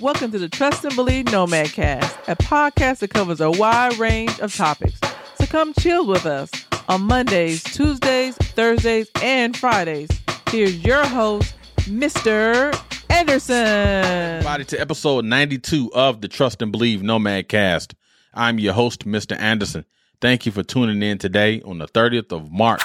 Welcome 0.00 0.32
to 0.32 0.40
the 0.40 0.48
Trust 0.48 0.84
and 0.84 0.96
Believe 0.96 1.26
Nomad 1.26 1.72
Cast, 1.72 2.18
a 2.26 2.34
podcast 2.34 2.98
that 2.98 3.10
covers 3.10 3.40
a 3.40 3.48
wide 3.48 3.96
range 3.96 4.40
of 4.40 4.52
topics. 4.52 4.98
So 5.36 5.46
come 5.46 5.72
chill 5.78 6.04
with 6.04 6.26
us 6.26 6.50
on 6.88 7.02
Mondays, 7.02 7.62
Tuesdays, 7.62 8.34
Thursdays, 8.36 9.08
and 9.22 9.56
Fridays. 9.56 10.10
Here's 10.50 10.84
your 10.84 11.06
host, 11.06 11.54
Mr. 11.82 12.76
Anderson. 13.08 13.54
Everybody 13.56 14.64
to 14.64 14.80
episode 14.80 15.26
92 15.26 15.92
of 15.94 16.20
the 16.22 16.26
Trust 16.28 16.60
and 16.60 16.72
Believe 16.72 17.04
Nomad 17.04 17.48
Cast. 17.48 17.94
I'm 18.34 18.58
your 18.58 18.72
host, 18.72 19.06
Mr. 19.06 19.38
Anderson. 19.38 19.84
Thank 20.20 20.44
you 20.44 20.50
for 20.50 20.64
tuning 20.64 21.08
in 21.08 21.18
today 21.18 21.62
on 21.62 21.78
the 21.78 21.86
30th 21.86 22.32
of 22.32 22.50
March, 22.50 22.82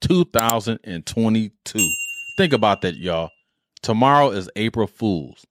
2022. 0.00 1.90
Think 2.36 2.52
about 2.52 2.80
that, 2.80 2.96
y'all. 2.96 3.30
Tomorrow 3.80 4.30
is 4.30 4.50
April 4.56 4.88
Fool's. 4.88 5.46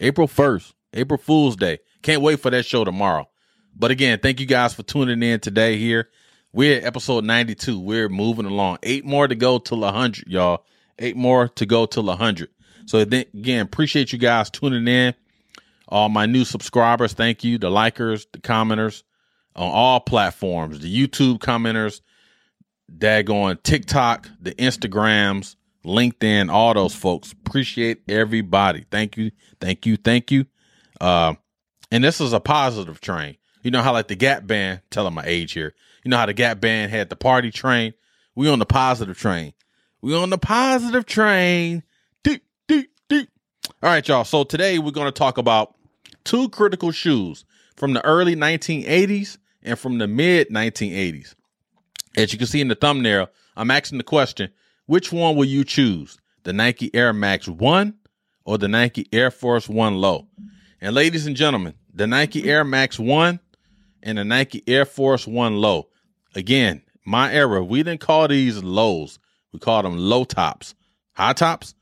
April 0.00 0.28
1st, 0.28 0.72
April 0.94 1.18
Fool's 1.18 1.56
Day. 1.56 1.78
Can't 2.02 2.22
wait 2.22 2.40
for 2.40 2.50
that 2.50 2.64
show 2.64 2.84
tomorrow. 2.84 3.28
But 3.74 3.90
again, 3.90 4.18
thank 4.20 4.40
you 4.40 4.46
guys 4.46 4.74
for 4.74 4.82
tuning 4.82 5.22
in 5.22 5.40
today 5.40 5.76
here. 5.78 6.08
We're 6.52 6.78
at 6.78 6.84
episode 6.84 7.24
92. 7.24 7.78
We're 7.78 8.08
moving 8.08 8.46
along. 8.46 8.78
Eight 8.82 9.04
more 9.04 9.28
to 9.28 9.34
go 9.34 9.58
till 9.58 9.80
100, 9.80 10.26
y'all. 10.28 10.64
Eight 10.98 11.16
more 11.16 11.48
to 11.48 11.66
go 11.66 11.86
till 11.86 12.04
100. 12.04 12.48
So 12.86 12.98
again, 12.98 13.60
appreciate 13.60 14.12
you 14.12 14.18
guys 14.18 14.50
tuning 14.50 14.88
in. 14.88 15.14
All 15.88 16.08
my 16.08 16.26
new 16.26 16.44
subscribers, 16.44 17.12
thank 17.12 17.44
you. 17.44 17.58
The 17.58 17.70
likers, 17.70 18.26
the 18.32 18.38
commenters 18.38 19.02
on 19.54 19.70
all 19.70 20.00
platforms, 20.00 20.80
the 20.80 21.08
YouTube 21.08 21.38
commenters, 21.38 22.00
daggone 22.96 23.62
TikTok, 23.62 24.28
the 24.40 24.52
Instagrams, 24.52 25.56
LinkedIn, 25.84 26.50
all 26.50 26.74
those 26.74 26.94
folks. 26.94 27.32
Appreciate 27.32 28.02
everybody. 28.08 28.84
Thank 28.90 29.16
you, 29.16 29.30
thank 29.60 29.86
you, 29.86 29.96
thank 29.96 30.30
you. 30.30 30.46
Uh, 31.00 31.34
and 31.90 32.04
this 32.04 32.20
is 32.20 32.32
a 32.32 32.40
positive 32.40 33.00
train. 33.00 33.36
You 33.62 33.70
know 33.70 33.82
how 33.82 33.92
like 33.92 34.08
the 34.08 34.16
Gap 34.16 34.46
Band, 34.46 34.80
telling 34.90 35.14
my 35.14 35.24
age 35.26 35.52
here. 35.52 35.74
You 36.04 36.10
know 36.10 36.16
how 36.16 36.26
the 36.26 36.34
Gap 36.34 36.60
Band 36.60 36.90
had 36.90 37.10
the 37.10 37.16
party 37.16 37.50
train. 37.50 37.94
We 38.34 38.48
on 38.48 38.58
the 38.58 38.66
positive 38.66 39.18
train. 39.18 39.52
We 40.00 40.14
on 40.14 40.30
the 40.30 40.38
positive 40.38 41.06
train. 41.06 41.82
Deep, 42.22 42.44
deep, 42.68 42.90
deep. 43.08 43.28
All 43.82 43.90
right, 43.90 44.06
y'all. 44.06 44.24
So 44.24 44.44
today 44.44 44.78
we're 44.78 44.92
going 44.92 45.08
to 45.08 45.12
talk 45.12 45.38
about 45.38 45.74
two 46.24 46.48
critical 46.50 46.92
shoes 46.92 47.44
from 47.76 47.94
the 47.94 48.04
early 48.04 48.36
1980s 48.36 49.38
and 49.62 49.78
from 49.78 49.98
the 49.98 50.06
mid 50.06 50.50
1980s. 50.50 51.34
As 52.16 52.32
you 52.32 52.38
can 52.38 52.46
see 52.46 52.60
in 52.60 52.68
the 52.68 52.74
thumbnail, 52.74 53.28
I'm 53.56 53.70
asking 53.70 53.98
the 53.98 54.04
question 54.04 54.50
which 54.88 55.12
one 55.12 55.36
will 55.36 55.44
you 55.44 55.64
choose? 55.64 56.16
The 56.44 56.54
Nike 56.54 56.90
Air 56.94 57.12
Max 57.12 57.46
1 57.46 57.92
or 58.46 58.56
the 58.56 58.68
Nike 58.68 59.06
Air 59.12 59.30
Force 59.30 59.68
1 59.68 59.96
Low? 59.96 60.28
And 60.80 60.94
ladies 60.94 61.26
and 61.26 61.36
gentlemen, 61.36 61.74
the 61.92 62.06
Nike 62.06 62.48
Air 62.48 62.64
Max 62.64 62.98
1 62.98 63.38
and 64.02 64.16
the 64.16 64.24
Nike 64.24 64.62
Air 64.66 64.86
Force 64.86 65.26
1 65.26 65.56
Low. 65.56 65.88
Again, 66.34 66.80
my 67.04 67.30
era, 67.30 67.62
we 67.62 67.82
didn't 67.82 68.00
call 68.00 68.28
these 68.28 68.64
lows. 68.64 69.18
We 69.52 69.58
called 69.58 69.84
them 69.84 69.98
low 69.98 70.24
tops. 70.24 70.74
High 71.12 71.34
tops, 71.34 71.74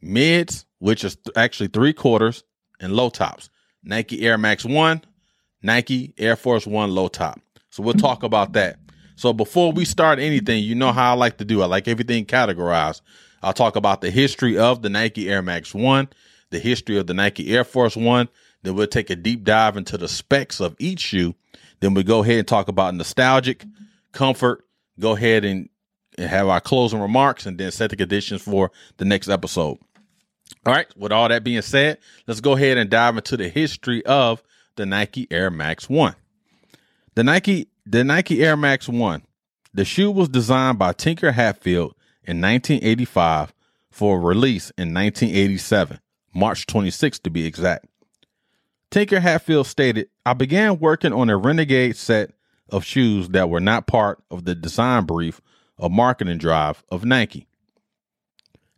mids, 0.00 0.66
which 0.78 1.02
is 1.02 1.16
th- 1.16 1.36
actually 1.36 1.68
three 1.68 1.92
quarters, 1.92 2.44
and 2.78 2.92
low 2.92 3.10
tops. 3.10 3.50
Nike 3.82 4.22
Air 4.22 4.38
Max 4.38 4.64
1, 4.64 5.02
Nike 5.62 6.14
Air 6.16 6.36
Force 6.36 6.64
1 6.64 6.94
low 6.94 7.08
top. 7.08 7.40
So 7.70 7.82
we'll 7.82 7.94
talk 7.94 8.22
about 8.22 8.52
that. 8.52 8.78
So 9.16 9.32
before 9.32 9.72
we 9.72 9.84
start 9.84 10.18
anything, 10.18 10.62
you 10.62 10.74
know 10.74 10.92
how 10.92 11.12
I 11.12 11.16
like 11.16 11.38
to 11.38 11.44
do. 11.44 11.62
I 11.62 11.66
like 11.66 11.88
everything 11.88 12.26
categorized. 12.26 13.00
I'll 13.42 13.54
talk 13.54 13.76
about 13.76 14.02
the 14.02 14.10
history 14.10 14.58
of 14.58 14.82
the 14.82 14.90
Nike 14.90 15.28
Air 15.28 15.42
Max 15.42 15.74
1, 15.74 16.08
the 16.50 16.58
history 16.58 16.98
of 16.98 17.06
the 17.06 17.14
Nike 17.14 17.54
Air 17.54 17.64
Force 17.64 17.96
1. 17.96 18.28
Then 18.62 18.74
we'll 18.74 18.86
take 18.86 19.10
a 19.10 19.16
deep 19.16 19.44
dive 19.44 19.76
into 19.76 19.96
the 19.96 20.08
specs 20.08 20.60
of 20.60 20.76
each 20.78 21.00
shoe. 21.00 21.34
Then 21.80 21.94
we 21.94 22.02
go 22.02 22.22
ahead 22.22 22.38
and 22.38 22.48
talk 22.48 22.68
about 22.68 22.94
nostalgic, 22.94 23.64
comfort, 24.12 24.64
go 24.98 25.12
ahead 25.16 25.44
and, 25.44 25.68
and 26.18 26.28
have 26.28 26.48
our 26.48 26.60
closing 26.60 27.00
remarks 27.00 27.46
and 27.46 27.58
then 27.58 27.70
set 27.70 27.90
the 27.90 27.96
conditions 27.96 28.42
for 28.42 28.70
the 28.98 29.04
next 29.04 29.28
episode. 29.28 29.78
All 30.64 30.72
right, 30.72 30.86
with 30.96 31.12
all 31.12 31.28
that 31.28 31.44
being 31.44 31.62
said, 31.62 31.98
let's 32.26 32.40
go 32.40 32.52
ahead 32.52 32.76
and 32.76 32.90
dive 32.90 33.16
into 33.16 33.36
the 33.36 33.48
history 33.48 34.04
of 34.04 34.42
the 34.76 34.84
Nike 34.84 35.26
Air 35.30 35.50
Max 35.50 35.88
1. 35.88 36.14
The 37.14 37.24
Nike 37.24 37.68
the 37.86 38.02
Nike 38.02 38.42
Air 38.42 38.56
Max 38.56 38.88
1. 38.88 39.22
The 39.72 39.84
shoe 39.84 40.10
was 40.10 40.28
designed 40.28 40.78
by 40.78 40.92
Tinker 40.92 41.32
Hatfield 41.32 41.94
in 42.24 42.40
1985 42.40 43.54
for 43.90 44.20
release 44.20 44.70
in 44.70 44.92
1987, 44.92 46.00
March 46.34 46.66
26 46.66 47.20
to 47.20 47.30
be 47.30 47.46
exact. 47.46 47.86
Tinker 48.90 49.20
Hatfield 49.20 49.68
stated, 49.68 50.08
I 50.24 50.32
began 50.32 50.80
working 50.80 51.12
on 51.12 51.30
a 51.30 51.36
renegade 51.36 51.96
set 51.96 52.32
of 52.70 52.84
shoes 52.84 53.28
that 53.28 53.48
were 53.48 53.60
not 53.60 53.86
part 53.86 54.22
of 54.30 54.44
the 54.44 54.54
design 54.54 55.04
brief 55.04 55.40
or 55.78 55.88
marketing 55.88 56.38
drive 56.38 56.82
of 56.90 57.04
Nike. 57.04 57.46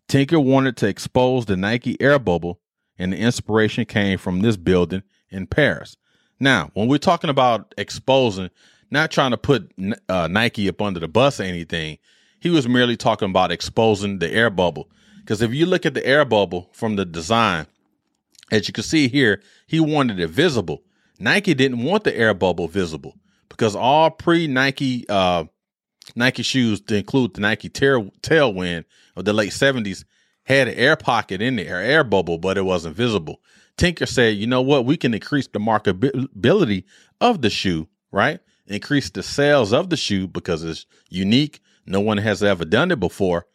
Tinker 0.06 0.40
wanted 0.40 0.76
to 0.78 0.88
expose 0.88 1.46
the 1.46 1.56
Nike 1.56 2.00
Air 2.00 2.18
Bubble, 2.18 2.60
and 2.98 3.12
the 3.12 3.18
inspiration 3.18 3.84
came 3.86 4.18
from 4.18 4.40
this 4.40 4.56
building 4.56 5.02
in 5.30 5.46
Paris. 5.46 5.96
Now, 6.40 6.70
when 6.74 6.88
we're 6.88 6.98
talking 6.98 7.30
about 7.30 7.74
exposing, 7.78 8.50
not 8.90 9.10
trying 9.10 9.30
to 9.32 9.36
put 9.36 9.70
uh, 10.08 10.28
Nike 10.28 10.68
up 10.68 10.80
under 10.80 11.00
the 11.00 11.08
bus 11.08 11.40
or 11.40 11.44
anything. 11.44 11.98
He 12.40 12.50
was 12.50 12.68
merely 12.68 12.96
talking 12.96 13.30
about 13.30 13.50
exposing 13.50 14.18
the 14.18 14.30
air 14.30 14.50
bubble. 14.50 14.88
Because 15.18 15.42
if 15.42 15.52
you 15.52 15.66
look 15.66 15.84
at 15.84 15.94
the 15.94 16.06
air 16.06 16.24
bubble 16.24 16.70
from 16.72 16.96
the 16.96 17.04
design, 17.04 17.66
as 18.50 18.66
you 18.66 18.72
can 18.72 18.84
see 18.84 19.08
here, 19.08 19.42
he 19.66 19.80
wanted 19.80 20.20
it 20.20 20.28
visible. 20.28 20.82
Nike 21.18 21.54
didn't 21.54 21.82
want 21.82 22.04
the 22.04 22.16
air 22.16 22.32
bubble 22.32 22.68
visible 22.68 23.14
because 23.48 23.74
all 23.74 24.10
pre 24.10 24.46
Nike 24.46 25.04
uh, 25.08 25.44
Nike 26.14 26.42
shoes, 26.42 26.80
to 26.82 26.96
include 26.96 27.34
the 27.34 27.40
Nike 27.40 27.68
tail, 27.68 28.10
Tailwind 28.22 28.84
of 29.16 29.24
the 29.24 29.32
late 29.32 29.52
70s, 29.52 30.04
had 30.44 30.68
an 30.68 30.74
air 30.74 30.96
pocket 30.96 31.42
in 31.42 31.56
there, 31.56 31.82
air 31.82 32.04
bubble, 32.04 32.38
but 32.38 32.56
it 32.56 32.62
wasn't 32.62 32.96
visible. 32.96 33.40
Tinker 33.76 34.06
said, 34.06 34.36
you 34.36 34.46
know 34.46 34.62
what? 34.62 34.84
We 34.84 34.96
can 34.96 35.14
increase 35.14 35.46
the 35.46 35.58
marketability 35.58 36.84
of 37.20 37.42
the 37.42 37.50
shoe, 37.50 37.86
right? 38.10 38.40
Increase 38.68 39.10
the 39.10 39.22
sales 39.22 39.72
of 39.72 39.90
the 39.90 39.96
shoe 39.96 40.28
because 40.28 40.62
it's 40.62 40.86
unique. 41.08 41.60
No 41.86 42.00
one 42.00 42.18
has 42.18 42.42
ever 42.42 42.64
done 42.64 42.90
it 42.90 43.00
before. 43.00 43.46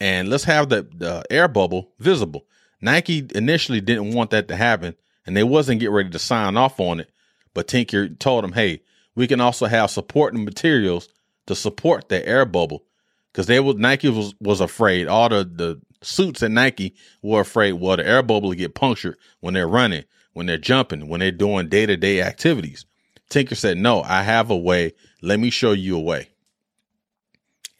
And 0.00 0.28
let's 0.28 0.44
have 0.44 0.68
the, 0.68 0.86
the 0.94 1.24
air 1.30 1.48
bubble 1.48 1.92
visible. 1.98 2.46
Nike 2.80 3.26
initially 3.34 3.80
didn't 3.80 4.12
want 4.12 4.30
that 4.30 4.48
to 4.48 4.56
happen 4.56 4.94
and 5.26 5.36
they 5.36 5.44
wasn't 5.44 5.80
getting 5.80 5.94
ready 5.94 6.10
to 6.10 6.18
sign 6.18 6.56
off 6.56 6.78
on 6.80 7.00
it. 7.00 7.10
But 7.54 7.68
Tinker 7.68 8.08
told 8.08 8.44
them, 8.44 8.52
hey, 8.52 8.82
we 9.14 9.26
can 9.26 9.40
also 9.40 9.66
have 9.66 9.90
supporting 9.90 10.44
materials 10.44 11.08
to 11.46 11.54
support 11.54 12.08
the 12.08 12.26
air 12.26 12.44
bubble. 12.44 12.84
Cause 13.32 13.46
they 13.46 13.60
was 13.60 13.76
Nike 13.76 14.08
was, 14.08 14.34
was 14.40 14.60
afraid. 14.60 15.08
All 15.08 15.28
the, 15.28 15.44
the 15.44 15.80
suits 16.02 16.42
at 16.42 16.50
Nike 16.50 16.94
were 17.22 17.40
afraid, 17.40 17.74
well, 17.74 17.96
the 17.96 18.06
air 18.06 18.22
bubble 18.22 18.50
will 18.50 18.56
get 18.56 18.74
punctured 18.74 19.16
when 19.40 19.54
they're 19.54 19.68
running, 19.68 20.04
when 20.32 20.46
they're 20.46 20.58
jumping, 20.58 21.08
when 21.08 21.20
they're 21.20 21.30
doing 21.30 21.68
day 21.68 21.86
to 21.86 21.96
day 21.96 22.22
activities. 22.22 22.86
Tinker 23.28 23.54
said, 23.54 23.78
No, 23.78 24.02
I 24.02 24.22
have 24.22 24.50
a 24.50 24.56
way. 24.56 24.92
Let 25.22 25.40
me 25.40 25.50
show 25.50 25.72
you 25.72 25.96
a 25.96 26.00
way. 26.00 26.28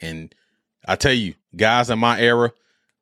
And 0.00 0.34
I 0.86 0.96
tell 0.96 1.12
you, 1.12 1.34
guys 1.54 1.90
in 1.90 1.98
my 1.98 2.20
era, 2.20 2.52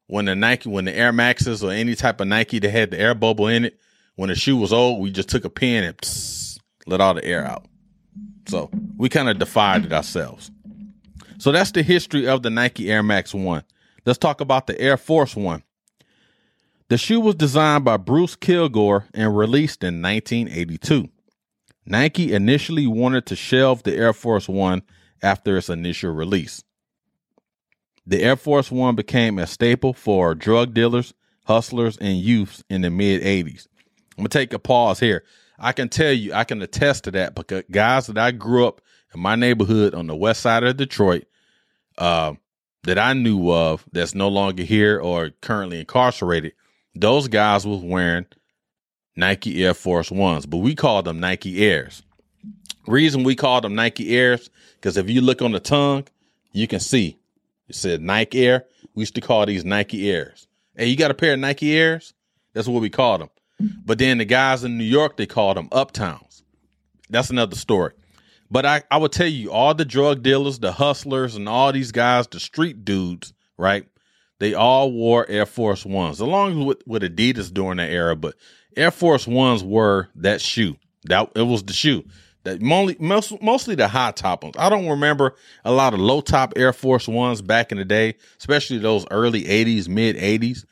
when 0.06 0.26
the 0.26 0.34
Nike, 0.34 0.68
when 0.68 0.84
the 0.84 0.96
Air 0.96 1.12
Maxes 1.12 1.64
or 1.64 1.70
any 1.70 1.94
type 1.94 2.20
of 2.20 2.28
Nike 2.28 2.58
that 2.58 2.70
had 2.70 2.90
the 2.90 3.00
air 3.00 3.14
bubble 3.14 3.48
in 3.48 3.64
it, 3.64 3.78
when 4.16 4.28
the 4.28 4.34
shoe 4.34 4.56
was 4.56 4.72
old, 4.72 5.00
we 5.00 5.10
just 5.10 5.28
took 5.28 5.44
a 5.44 5.50
pen 5.50 5.84
and 5.84 6.58
let 6.86 7.00
all 7.00 7.14
the 7.14 7.24
air 7.24 7.44
out. 7.44 7.66
So 8.46 8.70
we 8.96 9.08
kind 9.08 9.28
of 9.28 9.38
defied 9.38 9.86
it 9.86 9.92
ourselves. 9.92 10.50
So 11.38 11.50
that's 11.52 11.72
the 11.72 11.82
history 11.82 12.28
of 12.28 12.42
the 12.42 12.50
Nike 12.50 12.90
Air 12.90 13.02
Max 13.02 13.34
1. 13.34 13.62
Let's 14.06 14.18
talk 14.18 14.40
about 14.40 14.66
the 14.66 14.78
Air 14.80 14.96
Force 14.96 15.34
1. 15.34 15.62
The 16.88 16.98
shoe 16.98 17.20
was 17.20 17.34
designed 17.34 17.84
by 17.84 17.96
Bruce 17.96 18.36
Kilgore 18.36 19.06
and 19.14 19.36
released 19.36 19.82
in 19.82 20.02
1982. 20.02 21.08
Nike 21.86 22.32
initially 22.32 22.86
wanted 22.86 23.26
to 23.26 23.36
shelve 23.36 23.82
the 23.82 23.94
Air 23.94 24.12
Force 24.12 24.48
One 24.48 24.82
after 25.22 25.56
its 25.56 25.68
initial 25.68 26.12
release. 26.12 26.62
The 28.06 28.22
Air 28.22 28.36
Force 28.36 28.70
One 28.70 28.94
became 28.94 29.38
a 29.38 29.46
staple 29.46 29.92
for 29.92 30.34
drug 30.34 30.74
dealers, 30.74 31.14
hustlers, 31.46 31.96
and 31.98 32.18
youths 32.18 32.62
in 32.68 32.82
the 32.82 32.90
mid 32.90 33.22
80s. 33.22 33.66
I'm 34.16 34.24
going 34.24 34.28
to 34.28 34.38
take 34.38 34.52
a 34.52 34.58
pause 34.58 35.00
here. 35.00 35.24
I 35.58 35.72
can 35.72 35.88
tell 35.88 36.12
you, 36.12 36.32
I 36.32 36.44
can 36.44 36.60
attest 36.62 37.04
to 37.04 37.10
that 37.12 37.34
because 37.34 37.64
guys 37.70 38.06
that 38.06 38.18
I 38.18 38.30
grew 38.30 38.66
up 38.66 38.80
in 39.14 39.20
my 39.20 39.36
neighborhood 39.36 39.94
on 39.94 40.06
the 40.06 40.16
west 40.16 40.40
side 40.40 40.64
of 40.64 40.76
Detroit, 40.76 41.24
uh, 41.98 42.34
that 42.84 42.98
I 42.98 43.12
knew 43.14 43.50
of 43.50 43.84
that's 43.92 44.14
no 44.14 44.28
longer 44.28 44.62
here 44.62 44.98
or 44.98 45.30
currently 45.40 45.80
incarcerated, 45.80 46.52
those 46.94 47.28
guys 47.28 47.66
was 47.66 47.82
wearing 47.82 48.26
Nike 49.16 49.64
Air 49.64 49.74
Force 49.74 50.10
Ones, 50.10 50.46
but 50.46 50.58
we 50.58 50.74
call 50.74 51.02
them 51.02 51.20
Nike 51.20 51.64
Airs. 51.64 52.02
Reason 52.86 53.24
we 53.24 53.34
call 53.34 53.60
them 53.60 53.74
Nike 53.74 54.16
Airs, 54.16 54.50
because 54.74 54.96
if 54.96 55.08
you 55.08 55.20
look 55.20 55.40
on 55.40 55.52
the 55.52 55.60
tongue, 55.60 56.06
you 56.52 56.66
can 56.66 56.80
see 56.80 57.18
it 57.68 57.74
said 57.74 58.02
Nike 58.02 58.46
Air. 58.46 58.66
We 58.94 59.02
used 59.02 59.14
to 59.14 59.20
call 59.20 59.46
these 59.46 59.64
Nike 59.64 60.10
Airs. 60.10 60.46
Hey, 60.76 60.86
you 60.86 60.96
got 60.96 61.10
a 61.10 61.14
pair 61.14 61.34
of 61.34 61.38
Nike 61.38 61.76
Airs? 61.76 62.14
That's 62.52 62.68
what 62.68 62.82
we 62.82 62.90
called 62.90 63.22
them. 63.22 63.30
But 63.84 63.98
then 63.98 64.18
the 64.18 64.24
guys 64.24 64.64
in 64.64 64.76
New 64.76 64.84
York, 64.84 65.16
they 65.16 65.26
called 65.26 65.56
them 65.56 65.68
uptowns. 65.70 66.42
That's 67.08 67.30
another 67.30 67.56
story. 67.56 67.92
But 68.50 68.66
I, 68.66 68.82
I 68.90 68.98
would 68.98 69.12
tell 69.12 69.26
you, 69.26 69.50
all 69.50 69.74
the 69.74 69.84
drug 69.84 70.22
dealers, 70.22 70.58
the 70.58 70.72
hustlers, 70.72 71.36
and 71.36 71.48
all 71.48 71.72
these 71.72 71.92
guys, 71.92 72.26
the 72.26 72.40
street 72.40 72.84
dudes, 72.84 73.32
right? 73.56 73.86
They 74.44 74.52
all 74.52 74.92
wore 74.92 75.24
Air 75.30 75.46
Force 75.46 75.86
Ones, 75.86 76.20
along 76.20 76.66
with, 76.66 76.86
with 76.86 77.02
Adidas 77.02 77.50
during 77.50 77.78
that 77.78 77.88
era. 77.88 78.14
But 78.14 78.34
Air 78.76 78.90
Force 78.90 79.26
Ones 79.26 79.64
were 79.64 80.10
that 80.16 80.42
shoe. 80.42 80.76
That 81.04 81.32
it 81.34 81.46
was 81.46 81.62
the 81.62 81.72
shoe. 81.72 82.04
That 82.42 82.60
mostly, 82.60 82.98
most, 83.00 83.40
mostly 83.40 83.74
the 83.74 83.88
high 83.88 84.10
top 84.10 84.44
ones. 84.44 84.56
I 84.58 84.68
don't 84.68 84.86
remember 84.86 85.34
a 85.64 85.72
lot 85.72 85.94
of 85.94 86.00
low 86.00 86.20
top 86.20 86.52
Air 86.56 86.74
Force 86.74 87.08
Ones 87.08 87.40
back 87.40 87.72
in 87.72 87.78
the 87.78 87.86
day, 87.86 88.16
especially 88.38 88.76
those 88.76 89.06
early 89.10 89.44
80s, 89.44 89.88
mid 89.88 90.16
80s. 90.16 90.66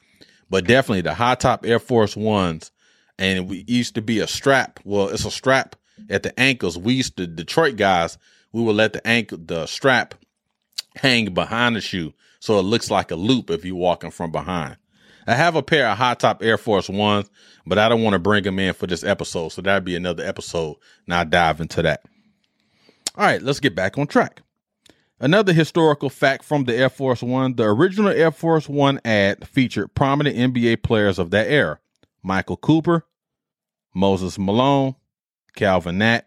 But 0.50 0.66
definitely 0.66 1.00
the 1.00 1.14
high 1.14 1.36
top 1.36 1.64
Air 1.64 1.78
Force 1.78 2.14
Ones. 2.14 2.72
And 3.18 3.48
we 3.48 3.64
used 3.66 3.94
to 3.94 4.02
be 4.02 4.18
a 4.18 4.26
strap. 4.26 4.80
Well, 4.84 5.08
it's 5.08 5.24
a 5.24 5.30
strap 5.30 5.76
at 6.10 6.24
the 6.24 6.38
ankles. 6.38 6.76
We 6.76 6.92
used 6.92 7.16
to 7.16 7.26
Detroit 7.26 7.76
guys, 7.76 8.18
we 8.52 8.62
would 8.62 8.76
let 8.76 8.92
the 8.92 9.06
ankle 9.06 9.38
the 9.42 9.64
strap 9.64 10.14
hang 10.96 11.32
behind 11.32 11.74
the 11.74 11.80
shoe 11.80 12.12
so 12.42 12.58
it 12.58 12.62
looks 12.62 12.90
like 12.90 13.12
a 13.12 13.14
loop 13.14 13.50
if 13.50 13.64
you're 13.64 13.76
walking 13.76 14.10
from 14.10 14.32
behind. 14.32 14.76
I 15.28 15.36
have 15.36 15.54
a 15.54 15.62
pair 15.62 15.86
of 15.86 15.96
high 15.96 16.14
top 16.14 16.42
Air 16.42 16.58
Force 16.58 16.88
Ones, 16.88 17.30
but 17.64 17.78
I 17.78 17.88
don't 17.88 18.02
want 18.02 18.14
to 18.14 18.18
bring 18.18 18.42
them 18.42 18.58
in 18.58 18.74
for 18.74 18.88
this 18.88 19.04
episode. 19.04 19.50
So 19.50 19.62
that'd 19.62 19.84
be 19.84 19.94
another 19.94 20.24
episode. 20.24 20.74
Now 21.06 21.22
dive 21.22 21.60
into 21.60 21.82
that. 21.82 22.02
All 23.16 23.24
right, 23.26 23.40
let's 23.40 23.60
get 23.60 23.76
back 23.76 23.96
on 23.96 24.08
track. 24.08 24.42
Another 25.20 25.52
historical 25.52 26.10
fact 26.10 26.42
from 26.42 26.64
the 26.64 26.74
Air 26.74 26.88
Force 26.88 27.22
One 27.22 27.54
the 27.54 27.62
original 27.62 28.10
Air 28.10 28.32
Force 28.32 28.68
One 28.68 29.00
ad 29.04 29.46
featured 29.46 29.94
prominent 29.94 30.36
NBA 30.36 30.82
players 30.82 31.20
of 31.20 31.30
that 31.30 31.46
era 31.46 31.78
Michael 32.24 32.56
Cooper, 32.56 33.06
Moses 33.94 34.36
Malone, 34.36 34.96
Calvin 35.54 36.00
Natt, 36.00 36.24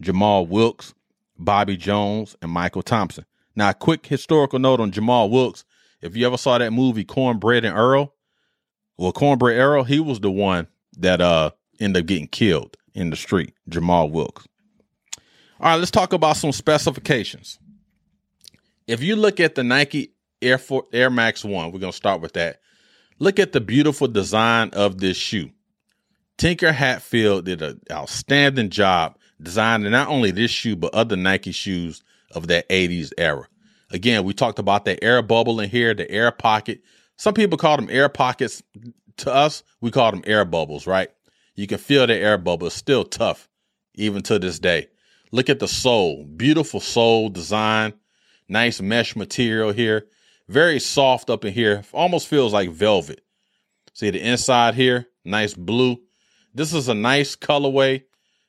Jamaal 0.00 0.46
Wilkes, 0.46 0.94
Bobby 1.36 1.76
Jones, 1.76 2.36
and 2.42 2.52
Mychal 2.52 2.84
Thompson. 2.84 3.24
Now, 3.58 3.70
a 3.70 3.74
quick 3.74 4.06
historical 4.06 4.60
note 4.60 4.78
on 4.78 4.92
Jamaal 4.92 5.30
Wilkes. 5.30 5.64
If 6.00 6.16
you 6.16 6.24
ever 6.28 6.36
saw 6.38 6.58
that 6.58 6.72
movie 6.72 7.02
Cornbread 7.02 7.64
and 7.64 7.76
Earl, 7.76 8.14
well, 8.96 9.10
Cornbread 9.10 9.58
Earl, 9.58 9.82
he 9.82 9.98
was 9.98 10.20
the 10.20 10.30
one 10.30 10.68
that 10.96 11.20
uh 11.20 11.50
ended 11.80 12.04
up 12.04 12.06
getting 12.06 12.28
killed 12.28 12.76
in 12.94 13.10
the 13.10 13.16
street, 13.16 13.52
Jamaal 13.68 14.12
Wilkes. 14.12 14.46
All 15.58 15.70
right, 15.70 15.74
let's 15.74 15.90
talk 15.90 16.12
about 16.12 16.36
some 16.36 16.52
specifications. 16.52 17.58
If 18.86 19.02
you 19.02 19.16
look 19.16 19.40
at 19.40 19.56
the 19.56 19.64
Nike 19.64 20.12
Air 20.40 20.58
Force 20.58 20.86
Air 20.92 21.10
Max 21.10 21.44
1, 21.44 21.72
we're 21.72 21.80
going 21.80 21.90
to 21.90 21.96
start 21.96 22.20
with 22.20 22.34
that. 22.34 22.60
Look 23.18 23.40
at 23.40 23.50
the 23.50 23.60
beautiful 23.60 24.06
design 24.06 24.70
of 24.72 24.98
this 24.98 25.16
shoe. 25.16 25.50
Tinker 26.36 26.70
Hatfield 26.70 27.46
did 27.46 27.60
an 27.62 27.80
outstanding 27.90 28.70
job 28.70 29.18
designing 29.42 29.90
not 29.90 30.06
only 30.06 30.30
this 30.30 30.52
shoe, 30.52 30.76
but 30.76 30.94
other 30.94 31.16
Nike 31.16 31.50
shoes 31.50 32.04
of 32.34 32.48
that 32.48 32.68
80s 32.68 33.12
era. 33.18 33.46
Again, 33.90 34.24
we 34.24 34.34
talked 34.34 34.58
about 34.58 34.84
the 34.84 35.02
air 35.02 35.22
bubble 35.22 35.60
in 35.60 35.70
here, 35.70 35.94
the 35.94 36.10
air 36.10 36.30
pocket. 36.30 36.82
Some 37.16 37.34
people 37.34 37.58
call 37.58 37.76
them 37.76 37.88
air 37.90 38.08
pockets. 38.08 38.62
To 39.18 39.34
us, 39.34 39.62
we 39.80 39.90
call 39.90 40.10
them 40.12 40.22
air 40.26 40.44
bubbles, 40.44 40.86
right? 40.86 41.10
You 41.56 41.66
can 41.66 41.78
feel 41.78 42.06
the 42.06 42.14
air 42.14 42.38
bubble. 42.38 42.68
It's 42.68 42.76
still 42.76 43.04
tough, 43.04 43.48
even 43.94 44.22
to 44.24 44.38
this 44.38 44.58
day. 44.58 44.88
Look 45.32 45.48
at 45.48 45.58
the 45.58 45.68
sole. 45.68 46.24
Beautiful 46.24 46.80
sole 46.80 47.28
design. 47.28 47.94
Nice 48.48 48.80
mesh 48.80 49.16
material 49.16 49.72
here. 49.72 50.06
Very 50.48 50.78
soft 50.80 51.30
up 51.30 51.44
in 51.44 51.52
here. 51.52 51.82
Almost 51.92 52.28
feels 52.28 52.52
like 52.52 52.70
velvet. 52.70 53.22
See 53.92 54.10
the 54.10 54.20
inside 54.20 54.74
here? 54.74 55.08
Nice 55.24 55.54
blue. 55.54 55.98
This 56.54 56.72
is 56.72 56.88
a 56.88 56.94
nice 56.94 57.36
colorway. 57.36 58.04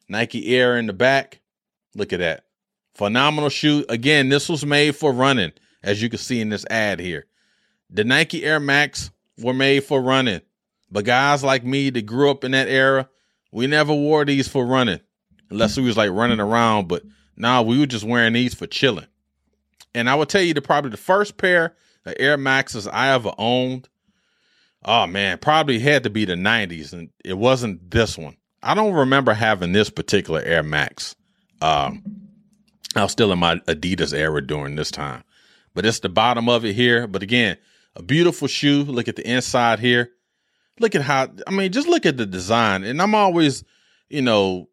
Nike 0.08 0.56
Air 0.56 0.78
in 0.78 0.86
the 0.86 0.94
back. 0.94 1.42
Look 1.96 2.14
at 2.14 2.20
that. 2.20 2.46
Phenomenal 2.95 3.50
shoe. 3.50 3.86
Again, 3.89 4.30
this 4.30 4.50
was 4.50 4.65
made 4.65 4.95
for 4.95 5.12
running, 5.12 5.51
as 5.83 6.01
you 6.01 6.09
can 6.09 6.19
see 6.19 6.41
in 6.41 6.50
this 6.50 6.65
ad 6.69 7.00
here. 7.00 7.25
The 7.89 8.03
Nike 8.03 8.44
Air 8.44 8.59
Max 8.59 9.12
were 9.38 9.53
made 9.53 9.83
for 9.83 10.01
running. 10.01 10.41
But 10.91 11.06
guys 11.06 11.44
like 11.44 11.63
me 11.63 11.89
that 11.91 12.06
grew 12.06 12.31
up 12.31 12.44
in 12.44 12.51
that 12.51 12.68
era, 12.68 13.07
we 13.51 13.68
never 13.68 13.94
wore 13.94 14.25
these 14.25 14.47
for 14.47 14.65
running. 14.65 15.00
Unless 15.50 15.77
we 15.77 15.83
was 15.83 15.97
like 15.97 16.12
running 16.12 16.39
around. 16.39 16.88
But 16.88 17.03
nah, 17.36 17.62
we 17.62 17.80
were 17.80 17.86
just 17.86 18.06
wearing 18.06 18.33
these 18.33 18.53
for 18.53 18.68
chilling. 18.68 19.07
And 19.94 20.09
I 20.09 20.15
will 20.15 20.25
tell 20.25 20.42
you 20.42 20.53
the 20.53 20.62
probably 20.62 20.92
the 20.92 20.97
first 20.97 21.38
pair 21.38 21.75
of 22.06 22.13
Air 22.19 22.38
Maxes 22.38 22.88
I 22.88 23.09
ever 23.09 23.33
owned. 23.38 23.89
Oh 24.85 25.07
man, 25.07 25.38
probably 25.39 25.80
had 25.80 26.03
to 26.03 26.09
be 26.09 26.25
the 26.25 26.35
90s, 26.35 26.94
and 26.94 27.09
it 27.25 27.38
wasn't 27.38 27.92
this 27.92 28.18
one. 28.18 28.38
I 28.63 28.75
don't 28.75 28.94
remember 28.94 29.33
having 29.33 29.71
this 29.71 29.89
particular 29.89 30.42
Air 30.42 30.63
Max. 30.63 31.15
Um, 31.62 32.29
I 32.95 33.03
was 33.03 33.12
still 33.12 33.31
in 33.31 33.39
my 33.39 33.56
Adidas 33.68 34.13
era 34.13 34.45
during 34.45 34.75
this 34.75 34.91
time, 34.91 35.24
but 35.74 35.86
it's 35.86 36.00
the 36.00 36.09
bottom 36.09 36.50
of 36.50 36.65
it 36.65 36.74
here. 36.74 37.07
But 37.07 37.24
again, 37.24 37.57
a 37.95 38.01
beautiful 38.03 38.47
shoe. 38.47 38.83
Look 38.83 39.07
at 39.07 39.15
the 39.15 39.30
inside 39.30 39.80
here. 39.80 40.12
Look 40.80 40.95
at 40.95 41.01
how, 41.01 41.30
I 41.45 41.51
mean, 41.51 41.71
just 41.71 41.88
look 41.88 42.06
at 42.06 42.18
the 42.18 42.25
design. 42.25 42.83
And 42.83 43.01
I'm 43.01 43.13
always, 43.13 43.63
you 44.09 44.21
know, 44.21 44.69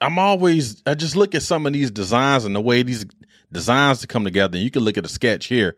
I'm 0.00 0.18
always, 0.18 0.82
I 0.86 0.94
just 0.94 1.14
look 1.14 1.34
at 1.34 1.42
some 1.42 1.66
of 1.66 1.72
these 1.72 1.90
designs 1.90 2.44
and 2.44 2.56
the 2.56 2.60
way 2.60 2.82
these 2.82 3.04
designs 3.52 4.00
to 4.00 4.06
come 4.06 4.24
together. 4.24 4.56
And 4.56 4.64
you 4.64 4.70
can 4.70 4.82
look 4.82 4.96
at 4.96 5.04
the 5.04 5.10
sketch 5.10 5.46
here. 5.46 5.76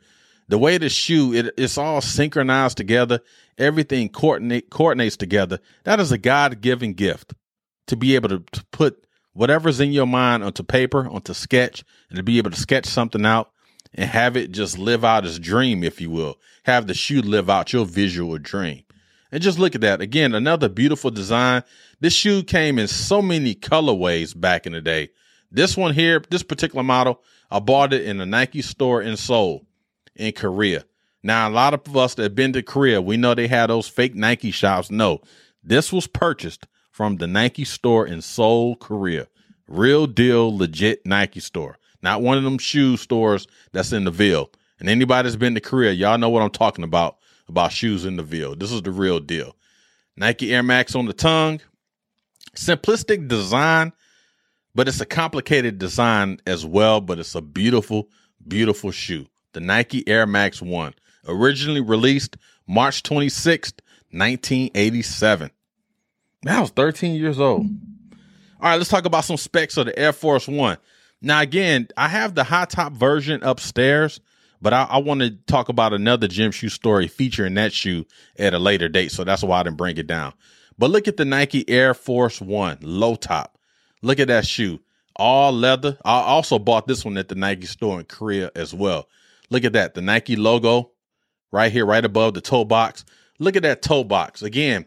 The 0.49 0.59
way 0.59 0.79
the 0.79 0.89
shoe, 0.89 1.33
it, 1.35 1.55
it's 1.57 1.79
all 1.79 2.01
synchronized 2.01 2.77
together. 2.77 3.21
Everything 3.59 4.09
coordinate, 4.09 4.71
coordinates 4.71 5.17
together. 5.17 5.59
That 5.85 5.99
is 5.99 6.13
a 6.13 6.19
God 6.19 6.61
given 6.61 6.93
gift 6.95 7.35
to 7.89 7.97
be 7.97 8.15
able 8.15 8.29
to, 8.29 8.39
to 8.53 8.65
put 8.67 9.07
whatever's 9.33 9.81
in 9.81 9.93
your 9.93 10.07
mind 10.07 10.45
onto 10.45 10.63
paper, 10.63 11.09
onto 11.09 11.35
sketch, 11.35 11.85
and 12.09 12.17
to 12.17 12.23
be 12.23 12.39
able 12.39 12.51
to 12.51 12.61
sketch 12.61 12.87
something 12.87 13.25
out 13.25 13.51
and 13.95 14.09
have 14.09 14.37
it 14.37 14.53
just 14.53 14.79
live 14.79 15.05
out 15.05 15.25
as 15.25 15.39
dream, 15.39 15.85
if 15.85 16.01
you 16.01 16.11
will. 16.11 16.39
Have 16.65 16.87
the 16.87 16.95
shoe 16.95 17.21
live 17.21 17.51
out 17.51 17.73
your 17.73 17.85
visual 17.85 18.39
dream. 18.39 18.85
And 19.31 19.43
just 19.43 19.59
look 19.59 19.75
at 19.75 19.81
that. 19.81 20.01
Again, 20.01 20.35
another 20.35 20.69
beautiful 20.69 21.11
design. 21.11 21.63
This 22.01 22.13
shoe 22.13 22.43
came 22.43 22.79
in 22.79 22.87
so 22.89 23.23
many 23.23 23.55
colorways 23.55 24.39
back 24.39 24.67
in 24.67 24.73
the 24.73 24.81
day. 24.81 25.11
This 25.51 25.77
one 25.77 25.95
here, 25.95 26.23
this 26.31 26.43
particular 26.43 26.83
model, 26.83 27.23
I 27.51 27.59
bought 27.59 27.93
it 27.93 28.05
in 28.05 28.21
a 28.21 28.27
Nike 28.27 28.63
store 28.63 29.03
in 29.03 29.17
Seoul 29.17 29.67
in 30.17 30.33
Korea. 30.33 30.85
Now, 31.23 31.49
a 31.49 31.51
lot 31.51 31.75
of 31.75 31.97
us 31.97 32.15
that 32.15 32.23
have 32.23 32.35
been 32.35 32.53
to 32.55 32.63
Korea, 32.63 33.01
we 33.01 33.17
know 33.17 33.35
they 33.35 33.49
had 33.49 33.69
those 33.69 33.89
fake 33.89 34.15
Nike 34.15 34.51
shops. 34.51 34.91
No, 34.91 35.21
this 35.63 35.93
was 35.93 36.07
purchased 36.07 36.67
from 36.93 37.17
the 37.17 37.27
Nike 37.27 37.65
store 37.65 38.07
in 38.07 38.23
Seoul, 38.23 38.77
Korea. 38.77 39.27
Real 39.67 40.07
deal, 40.07 40.57
legit 40.57 41.05
Nike 41.05 41.41
store. 41.41 41.79
Not 42.03 42.23
one 42.23 42.39
of 42.39 42.45
them 42.45 42.59
shoe 42.59 42.97
stores 42.97 43.47
that's 43.73 43.93
in 43.93 44.05
the 44.05 44.11
Ville. 44.11 44.51
And 44.79 44.89
anybody 44.89 45.27
that's 45.27 45.37
been 45.37 45.55
to 45.55 45.61
Korea, 45.61 45.93
y'all 45.93 46.19
know 46.19 46.29
what 46.29 46.43
I'm 46.43 46.51
talking 46.51 46.85
about 46.85 47.17
about 47.49 47.73
shoes 47.73 48.05
in 48.05 48.17
the 48.17 48.23
Ville. 48.23 48.55
This 48.55 48.71
is 48.71 48.83
the 48.83 48.91
real 48.91 49.21
deal. 49.21 49.57
Nike 50.17 50.53
Air 50.55 50.63
Max 50.63 50.95
on 50.95 51.07
the 51.07 51.13
tongue. 51.13 51.61
Simplistic 52.55 53.29
design, 53.29 53.93
but 54.75 54.87
it's 54.87 55.01
a 55.01 55.07
complicated 55.07 55.79
design 55.79 56.39
as 56.47 56.67
well, 56.67 57.01
but 57.01 57.19
it's 57.19 57.35
a 57.35 57.41
beautiful, 57.41 58.09
beautiful 58.47 58.91
shoe. 58.91 59.27
The 59.55 59.61
Nike 59.61 60.07
Air 60.07 60.27
Max 60.27 60.61
1, 60.61 60.95
originally 61.29 61.81
released 61.81 62.37
March 62.67 63.03
26th, 63.03 63.81
1987. 64.11 65.51
I 66.47 66.61
was 66.61 66.71
13 66.71 67.15
years 67.15 67.39
old. 67.39 67.67
All 67.67 68.69
right, 68.69 68.77
let's 68.77 68.91
talk 68.91 69.05
about 69.05 69.25
some 69.25 69.37
specs 69.37 69.77
of 69.77 69.87
the 69.87 69.99
Air 69.99 70.13
Force 70.13 70.49
One. 70.49 70.79
Now, 71.21 71.41
again, 71.41 71.89
I 71.97 72.09
have 72.09 72.35
the 72.35 72.45
high 72.45 72.65
top 72.65 72.93
version 72.93 73.43
upstairs, 73.43 74.21
but 74.61 74.73
I, 74.73 74.85
I 74.91 74.99
want 74.99 75.21
to 75.21 75.31
talk 75.47 75.69
about 75.69 75.93
another 75.93 76.27
gym 76.27 76.51
shoe 76.51 76.69
story 76.69 77.07
featuring 77.07 77.55
that 77.55 77.73
shoe 77.73 78.05
at 78.39 78.55
a 78.55 78.59
later 78.59 78.89
date. 78.89 79.13
So 79.13 79.25
that's 79.25 79.43
why 79.43 79.61
I 79.61 79.63
didn't 79.63 79.77
bring 79.77 79.97
it 79.99 80.07
down. 80.07 80.33
But 80.79 80.91
look 80.91 81.07
at 81.07 81.17
the 81.17 81.25
Nike 81.25 81.69
Air 81.69 81.95
Force 81.95 82.41
One 82.41 82.79
low 82.81 83.15
top. 83.15 83.59
Look 84.03 84.19
at 84.19 84.29
that 84.29 84.47
shoe. 84.47 84.81
All 85.15 85.53
leather. 85.53 85.99
I 86.05 86.23
also 86.23 86.59
bought 86.59 86.87
this 86.87 87.05
one 87.05 87.17
at 87.19 87.29
the 87.29 87.35
Nike 87.35 87.67
store 87.67 88.01
in 88.01 88.07
Korea 88.07 88.51
as 88.57 88.75
well. 88.75 89.09
Look 89.51 89.65
at 89.65 89.75
that. 89.75 89.95
The 89.95 90.03
Nike 90.03 90.35
logo 90.35 90.91
right 91.53 91.71
here, 91.71 91.87
right 91.87 92.05
above 92.05 92.35
the 92.35 92.41
toe 92.41 92.65
box. 92.65 93.05
Look 93.39 93.55
at 93.55 93.63
that 93.63 93.83
toe 93.83 94.03
box. 94.03 94.43
Again, 94.43 94.87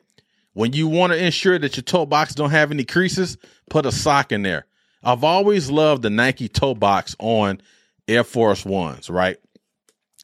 when 0.56 0.72
you 0.72 0.88
want 0.88 1.12
to 1.12 1.22
ensure 1.24 1.60
that 1.60 1.76
your 1.76 1.84
toe 1.84 2.06
box 2.06 2.34
don't 2.34 2.50
have 2.50 2.72
any 2.72 2.86
creases, 2.86 3.38
put 3.70 3.86
a 3.86 3.92
sock 3.92 4.32
in 4.32 4.42
there. 4.42 4.66
I've 5.04 5.24
always 5.24 5.70
loved 5.70 6.02
the 6.02 6.10
Nike 6.10 6.48
toe 6.48 6.74
box 6.74 7.14
on 7.20 7.62
Air 8.08 8.24
Force 8.24 8.64
Ones, 8.66 9.10
right? 9.10 9.38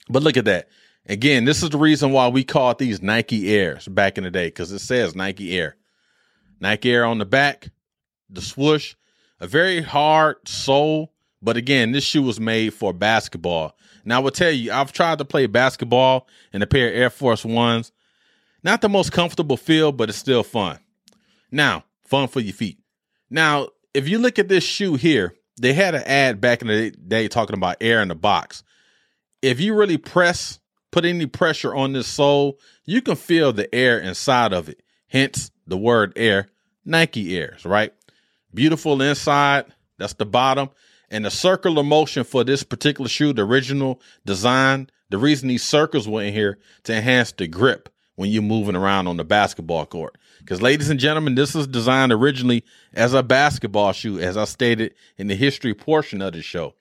But 0.10 0.24
look 0.24 0.38
at 0.38 0.46
that. 0.46 0.70
Again, 1.06 1.44
this 1.44 1.62
is 1.62 1.70
the 1.72 1.78
reason 1.78 2.12
why 2.14 2.30
we 2.30 2.46
called 2.46 2.80
these 2.80 3.02
Nike 3.02 3.54
Airs 3.54 3.90
back 3.90 4.18
in 4.18 4.24
the 4.24 4.32
day 4.32 4.48
because 4.48 4.72
it 4.72 4.80
says 4.80 5.16
Nike 5.16 5.58
Air. 5.58 5.76
Nike 6.62 6.94
Air 6.94 7.04
on 7.04 7.18
the 7.18 7.26
back, 7.26 7.68
the 8.30 8.42
swoosh, 8.42 8.96
a 9.42 9.48
very 9.48 9.82
hard 9.82 10.38
sole. 10.48 11.12
But 11.42 11.58
again, 11.58 11.92
this 11.92 12.06
shoe 12.06 12.24
was 12.24 12.40
made 12.40 12.74
for 12.74 12.94
basketball. 12.94 13.76
Now, 14.06 14.18
I 14.18 14.20
will 14.20 14.32
tell 14.32 14.52
you, 14.52 14.72
I've 14.72 14.94
tried 14.94 15.18
to 15.18 15.26
play 15.26 15.46
basketball 15.48 16.28
in 16.54 16.62
a 16.62 16.68
pair 16.68 16.88
of 16.88 16.96
Air 16.96 17.10
Force 17.10 17.44
Ones 17.44 17.92
not 18.64 18.82
the 18.82 18.90
most 18.90 19.12
comfortable 19.12 19.58
feel, 19.58 19.92
but 19.92 20.10
it's 20.10 20.18
still 20.18 20.44
fun. 20.44 20.80
Now, 21.52 21.84
fun 22.04 22.28
for 22.28 22.40
your 22.40 22.54
feet. 22.54 22.80
Now, 23.30 23.70
if 23.94 24.08
you 24.08 24.20
look 24.20 24.40
at 24.40 24.48
this 24.48 24.64
shoe 24.64 24.96
here, 24.96 25.34
they 25.60 25.74
had 25.74 25.96
an 25.96 26.04
ad 26.04 26.42
back 26.42 26.62
in 26.62 26.68
the 26.68 26.92
day 26.92 27.28
talking 27.28 27.56
about 27.56 27.78
air 27.82 28.02
in 28.02 28.08
the 28.08 28.16
box. 28.16 28.64
If 29.42 29.60
you 29.60 29.76
really 29.76 29.98
press, 29.98 30.60
put 30.92 31.06
any 31.06 31.26
pressure 31.26 31.76
on 31.76 31.94
this 31.94 32.08
sole, 32.08 32.60
you 32.86 33.02
can 33.02 33.16
feel 33.16 33.52
the 33.52 33.74
air 33.74 34.00
inside 34.00 34.54
of 34.54 34.70
it. 34.70 34.82
Hence 35.08 35.52
the 35.68 35.78
word 35.78 36.14
air, 36.16 36.48
Nike 36.86 37.38
Airs, 37.38 37.66
right? 37.66 37.94
Beautiful 38.54 39.02
inside. 39.02 39.66
That's 39.98 40.14
the 40.14 40.26
bottom. 40.26 40.70
And 41.10 41.26
the 41.26 41.32
circular 41.32 41.84
motion 41.84 42.24
for 42.24 42.44
this 42.44 42.64
particular 42.64 43.10
shoe, 43.10 43.34
the 43.34 43.42
original 43.42 44.02
design, 44.26 44.90
the 45.10 45.18
reason 45.18 45.50
these 45.50 45.64
circles 45.64 46.08
were 46.08 46.24
in 46.24 46.34
here 46.34 46.58
to 46.84 46.96
enhance 46.96 47.34
the 47.34 47.48
grip 47.48 47.90
when 48.16 48.30
you're 48.30 48.42
moving 48.42 48.76
around 48.76 49.08
on 49.08 49.18
the 49.18 49.24
basketball 49.24 49.86
court. 49.86 50.18
Because, 50.40 50.62
ladies 50.62 50.90
and 50.90 51.00
gentlemen, 51.00 51.36
this 51.36 51.54
was 51.54 51.68
designed 51.68 52.12
originally 52.12 52.64
as 52.94 53.14
a 53.14 53.24
basketball 53.24 53.94
shoe, 53.94 54.20
as 54.20 54.38
I 54.38 54.46
stated 54.46 54.94
in 55.18 55.28
the 55.28 55.36
history 55.36 55.74
portion 55.74 56.22
of 56.22 56.34
the 56.34 56.42
show. 56.42 56.76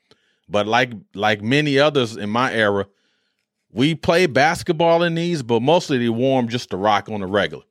But 0.49 0.67
like 0.67 0.93
like 1.15 1.43
many 1.43 1.79
others 1.79 2.17
in 2.17 2.29
my 2.29 2.53
era, 2.53 2.87
we 3.73 3.95
played 3.95 4.33
basketball 4.33 5.03
in 5.03 5.15
these, 5.15 5.43
but 5.43 5.63
mostly 5.63 5.99
they 5.99 6.09
wore 6.09 6.41
them 6.41 6.49
just 6.49 6.71
to 6.71 6.77
rock 6.77 7.09
on 7.09 7.21
the 7.21 7.27
regular. 7.27 7.63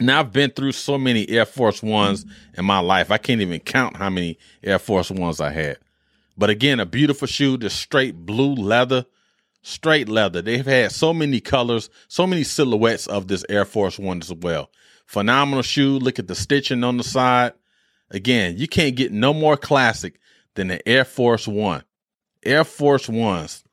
Now 0.00 0.20
I've 0.20 0.32
been 0.32 0.50
through 0.50 0.72
so 0.72 0.96
many 0.96 1.28
Air 1.28 1.44
Force 1.44 1.82
Ones 1.82 2.24
in 2.54 2.64
my 2.64 2.78
life. 2.78 3.10
I 3.10 3.18
can't 3.18 3.42
even 3.42 3.60
count 3.60 3.96
how 3.96 4.08
many 4.08 4.38
Air 4.62 4.78
Force 4.78 5.10
Ones 5.10 5.40
I 5.40 5.50
had. 5.50 5.78
But 6.36 6.48
again, 6.48 6.80
a 6.80 6.86
beautiful 6.86 7.28
shoe, 7.28 7.58
the 7.58 7.68
straight 7.68 8.16
blue 8.24 8.54
leather, 8.54 9.04
straight 9.62 10.08
leather. 10.08 10.42
They've 10.42 10.66
had 10.66 10.92
so 10.92 11.14
many 11.14 11.40
colors, 11.40 11.88
so 12.08 12.26
many 12.26 12.44
silhouettes 12.44 13.06
of 13.06 13.28
this 13.28 13.44
Air 13.48 13.64
Force 13.64 13.98
One 13.98 14.20
as 14.20 14.32
well. 14.32 14.70
Phenomenal 15.06 15.62
shoe. 15.62 15.98
Look 15.98 16.18
at 16.18 16.26
the 16.26 16.34
stitching 16.34 16.84
on 16.84 16.96
the 16.96 17.04
side. 17.04 17.52
Again, 18.10 18.56
you 18.58 18.68
can't 18.68 18.94
get 18.94 19.12
no 19.12 19.32
more 19.32 19.56
classic 19.56 20.20
than 20.54 20.68
the 20.68 20.86
Air 20.86 21.04
Force 21.04 21.48
One. 21.48 21.82
Air 22.44 22.64
Force 22.64 23.08
Ones, 23.08 23.64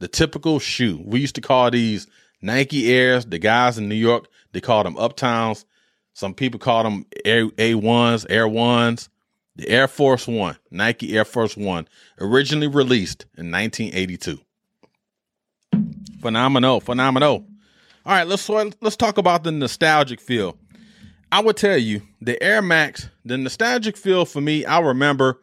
the 0.00 0.08
typical 0.08 0.58
shoe. 0.58 1.00
We 1.04 1.20
used 1.20 1.36
to 1.36 1.40
call 1.40 1.70
these 1.70 2.06
Nike 2.42 2.92
Airs. 2.92 3.24
The 3.24 3.38
guys 3.38 3.78
in 3.78 3.88
New 3.88 3.94
York, 3.94 4.26
they 4.52 4.60
called 4.60 4.86
them 4.86 4.96
Uptowns. 4.96 5.64
Some 6.12 6.34
people 6.34 6.58
call 6.58 6.82
them 6.82 7.06
Air 7.24 7.46
A1s, 7.46 8.26
Air 8.28 8.48
Ones. 8.48 9.08
The 9.56 9.68
Air 9.68 9.88
Force 9.88 10.26
One, 10.26 10.56
Nike 10.70 11.16
Air 11.16 11.24
Force 11.24 11.56
One, 11.56 11.86
originally 12.18 12.68
released 12.68 13.26
in 13.36 13.50
1982. 13.50 14.40
Phenomenal, 16.20 16.80
phenomenal. 16.80 17.46
All 18.04 18.12
right, 18.12 18.26
let's 18.26 18.48
let's 18.48 18.96
talk 18.96 19.16
about 19.16 19.42
the 19.42 19.52
nostalgic 19.52 20.20
feel. 20.20 20.58
I 21.32 21.40
would 21.40 21.56
tell 21.56 21.78
you 21.78 22.02
the 22.20 22.42
Air 22.42 22.60
Max, 22.60 23.08
the 23.24 23.38
nostalgic 23.38 23.96
feel 23.96 24.26
for 24.26 24.40
me. 24.40 24.66
I 24.66 24.80
remember 24.80 25.40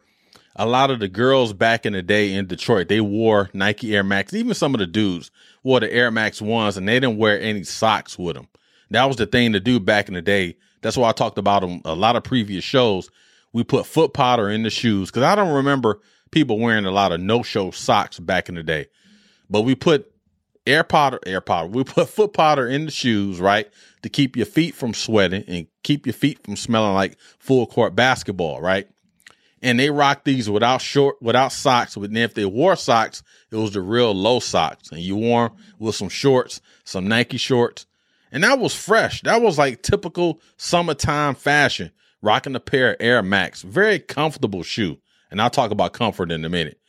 a 0.54 0.66
lot 0.66 0.90
of 0.90 1.00
the 1.00 1.08
girls 1.08 1.52
back 1.52 1.84
in 1.84 1.94
the 1.94 2.02
day 2.02 2.32
in 2.32 2.46
Detroit. 2.46 2.88
They 2.88 3.00
wore 3.00 3.50
Nike 3.52 3.96
Air 3.96 4.04
Max. 4.04 4.32
Even 4.34 4.54
some 4.54 4.72
of 4.72 4.78
the 4.78 4.86
dudes 4.86 5.32
wore 5.64 5.80
the 5.80 5.92
Air 5.92 6.12
Max 6.12 6.40
ones, 6.40 6.76
and 6.76 6.86
they 6.86 7.00
didn't 7.00 7.18
wear 7.18 7.40
any 7.40 7.64
socks 7.64 8.16
with 8.16 8.36
them. 8.36 8.46
That 8.90 9.06
was 9.06 9.16
the 9.16 9.26
thing 9.26 9.52
to 9.54 9.60
do 9.60 9.80
back 9.80 10.06
in 10.06 10.14
the 10.14 10.22
day. 10.22 10.56
That's 10.82 10.96
why 10.96 11.08
I 11.08 11.12
talked 11.12 11.38
about 11.38 11.62
them 11.62 11.82
a 11.84 11.94
lot 11.94 12.14
of 12.14 12.22
previous 12.22 12.62
shows. 12.62 13.10
We 13.52 13.64
put 13.64 13.84
foot 13.84 14.12
powder 14.12 14.48
in 14.48 14.62
the 14.62 14.70
shoes 14.70 15.10
because 15.10 15.24
I 15.24 15.34
don't 15.34 15.54
remember 15.54 16.00
people 16.30 16.60
wearing 16.60 16.84
a 16.84 16.92
lot 16.92 17.10
of 17.10 17.20
no 17.20 17.42
show 17.42 17.72
socks 17.72 18.20
back 18.20 18.48
in 18.48 18.54
the 18.54 18.62
day. 18.62 18.86
But 19.50 19.62
we 19.62 19.74
put 19.74 20.12
air 20.68 20.84
powder, 20.84 21.18
air 21.26 21.40
powder. 21.40 21.68
We 21.68 21.84
put 21.84 22.08
foot 22.08 22.32
powder 22.32 22.68
in 22.68 22.84
the 22.84 22.90
shoes, 22.90 23.40
right, 23.40 23.68
to 24.02 24.08
keep 24.08 24.36
your 24.36 24.46
feet 24.46 24.74
from 24.74 24.94
sweating 24.94 25.44
and 25.48 25.66
keep 25.82 26.06
your 26.06 26.12
feet 26.12 26.44
from 26.44 26.56
smelling 26.56 26.94
like 26.94 27.18
full 27.38 27.66
court 27.66 27.96
basketball, 27.96 28.60
right? 28.60 28.88
And 29.60 29.80
they 29.80 29.90
rocked 29.90 30.24
these 30.24 30.48
without 30.48 30.80
short, 30.80 31.20
without 31.20 31.52
socks. 31.52 31.96
But 31.96 32.12
then 32.12 32.22
if 32.22 32.34
they 32.34 32.44
wore 32.44 32.76
socks, 32.76 33.22
it 33.50 33.56
was 33.56 33.72
the 33.72 33.80
real 33.80 34.14
low 34.14 34.38
socks, 34.38 34.92
and 34.92 35.00
you 35.00 35.16
wore 35.16 35.48
them 35.48 35.58
with 35.78 35.96
some 35.96 36.08
shorts, 36.08 36.60
some 36.84 37.08
Nike 37.08 37.38
shorts, 37.38 37.86
and 38.30 38.44
that 38.44 38.58
was 38.58 38.74
fresh. 38.74 39.22
That 39.22 39.40
was 39.42 39.58
like 39.58 39.82
typical 39.82 40.40
summertime 40.56 41.34
fashion. 41.34 41.90
Rocking 42.20 42.56
a 42.56 42.60
pair 42.60 42.94
of 42.94 42.96
Air 42.98 43.22
Max, 43.22 43.62
very 43.62 44.00
comfortable 44.00 44.64
shoe. 44.64 44.98
And 45.30 45.40
I'll 45.40 45.50
talk 45.50 45.70
about 45.70 45.92
comfort 45.92 46.32
in 46.32 46.44
a 46.44 46.48
minute. 46.48 46.80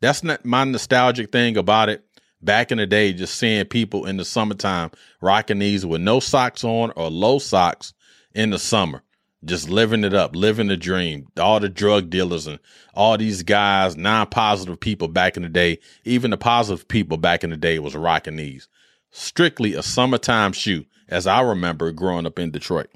That's 0.00 0.24
not 0.24 0.46
my 0.46 0.64
nostalgic 0.64 1.30
thing 1.30 1.58
about 1.58 1.90
it 1.90 2.04
back 2.40 2.70
in 2.72 2.78
the 2.78 2.86
day, 2.86 3.12
just 3.12 3.34
seeing 3.34 3.64
people 3.66 4.06
in 4.06 4.16
the 4.16 4.24
summertime 4.24 4.90
rocking 5.20 5.58
these 5.58 5.84
with 5.84 6.00
no 6.00 6.20
socks 6.20 6.64
on 6.64 6.92
or 6.96 7.10
low 7.10 7.38
socks 7.38 7.94
in 8.34 8.50
the 8.50 8.58
summer, 8.58 9.02
just 9.44 9.68
living 9.68 10.04
it 10.04 10.14
up, 10.14 10.34
living 10.34 10.68
the 10.68 10.76
dream. 10.76 11.28
All 11.38 11.60
the 11.60 11.68
drug 11.68 12.10
dealers 12.10 12.46
and 12.46 12.58
all 12.94 13.16
these 13.18 13.42
guys, 13.42 13.96
non 13.96 14.26
positive 14.26 14.80
people 14.80 15.08
back 15.08 15.36
in 15.36 15.42
the 15.42 15.48
day, 15.48 15.78
even 16.04 16.30
the 16.30 16.36
positive 16.36 16.88
people 16.88 17.16
back 17.16 17.44
in 17.44 17.50
the 17.50 17.56
day 17.56 17.78
was 17.78 17.96
rocking 17.96 18.36
these. 18.36 18.68
Strictly 19.10 19.74
a 19.74 19.82
summertime 19.82 20.52
shoe, 20.52 20.84
as 21.08 21.26
I 21.26 21.40
remember 21.40 21.92
growing 21.92 22.26
up 22.26 22.38
in 22.38 22.50
Detroit. 22.50 22.90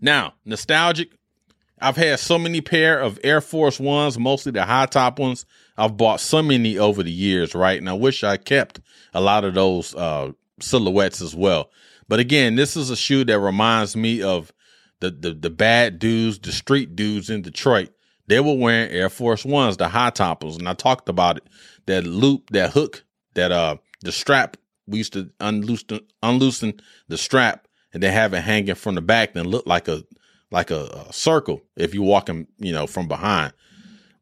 Now, 0.00 0.34
nostalgic. 0.44 1.10
I've 1.78 1.96
had 1.96 2.18
so 2.18 2.38
many 2.38 2.62
pair 2.62 2.98
of 2.98 3.18
Air 3.22 3.42
Force 3.42 3.78
Ones, 3.78 4.18
mostly 4.18 4.50
the 4.50 4.64
high 4.64 4.86
top 4.86 5.18
ones 5.18 5.44
I've 5.78 5.96
bought 5.96 6.20
so 6.20 6.42
many 6.42 6.78
over 6.78 7.02
the 7.02 7.10
years, 7.10 7.54
right? 7.54 7.78
And 7.78 7.88
I 7.88 7.92
wish 7.92 8.24
I 8.24 8.36
kept 8.36 8.80
a 9.12 9.20
lot 9.20 9.44
of 9.44 9.54
those 9.54 9.94
uh, 9.94 10.32
silhouettes 10.60 11.20
as 11.20 11.34
well. 11.34 11.70
But 12.08 12.20
again, 12.20 12.54
this 12.56 12.76
is 12.76 12.90
a 12.90 12.96
shoe 12.96 13.24
that 13.24 13.38
reminds 13.38 13.96
me 13.96 14.22
of 14.22 14.52
the, 15.00 15.10
the 15.10 15.34
the 15.34 15.50
bad 15.50 15.98
dudes, 15.98 16.38
the 16.38 16.52
street 16.52 16.96
dudes 16.96 17.28
in 17.28 17.42
Detroit. 17.42 17.90
They 18.28 18.40
were 18.40 18.54
wearing 18.54 18.90
Air 18.90 19.10
Force 19.10 19.44
Ones, 19.44 19.76
the 19.76 19.88
high 19.88 20.10
toppers, 20.10 20.56
and 20.56 20.68
I 20.68 20.74
talked 20.74 21.08
about 21.08 21.36
it. 21.36 21.44
That 21.86 22.04
loop, 22.04 22.50
that 22.50 22.72
hook, 22.72 23.04
that 23.34 23.52
uh, 23.52 23.76
the 24.02 24.12
strap. 24.12 24.56
We 24.88 24.98
used 24.98 25.14
to 25.14 25.30
unloosen 25.40 26.00
unloosen 26.22 26.80
the 27.08 27.18
strap 27.18 27.66
and 27.92 28.02
then 28.02 28.12
have 28.12 28.34
it 28.34 28.42
hanging 28.42 28.76
from 28.76 28.94
the 28.94 29.00
back 29.00 29.34
and 29.34 29.46
look 29.48 29.66
like 29.66 29.88
a 29.88 30.04
like 30.52 30.70
a, 30.70 31.06
a 31.08 31.12
circle 31.12 31.62
if 31.76 31.92
you're 31.92 32.04
walking, 32.04 32.46
you 32.58 32.72
know, 32.72 32.86
from 32.86 33.08
behind 33.08 33.52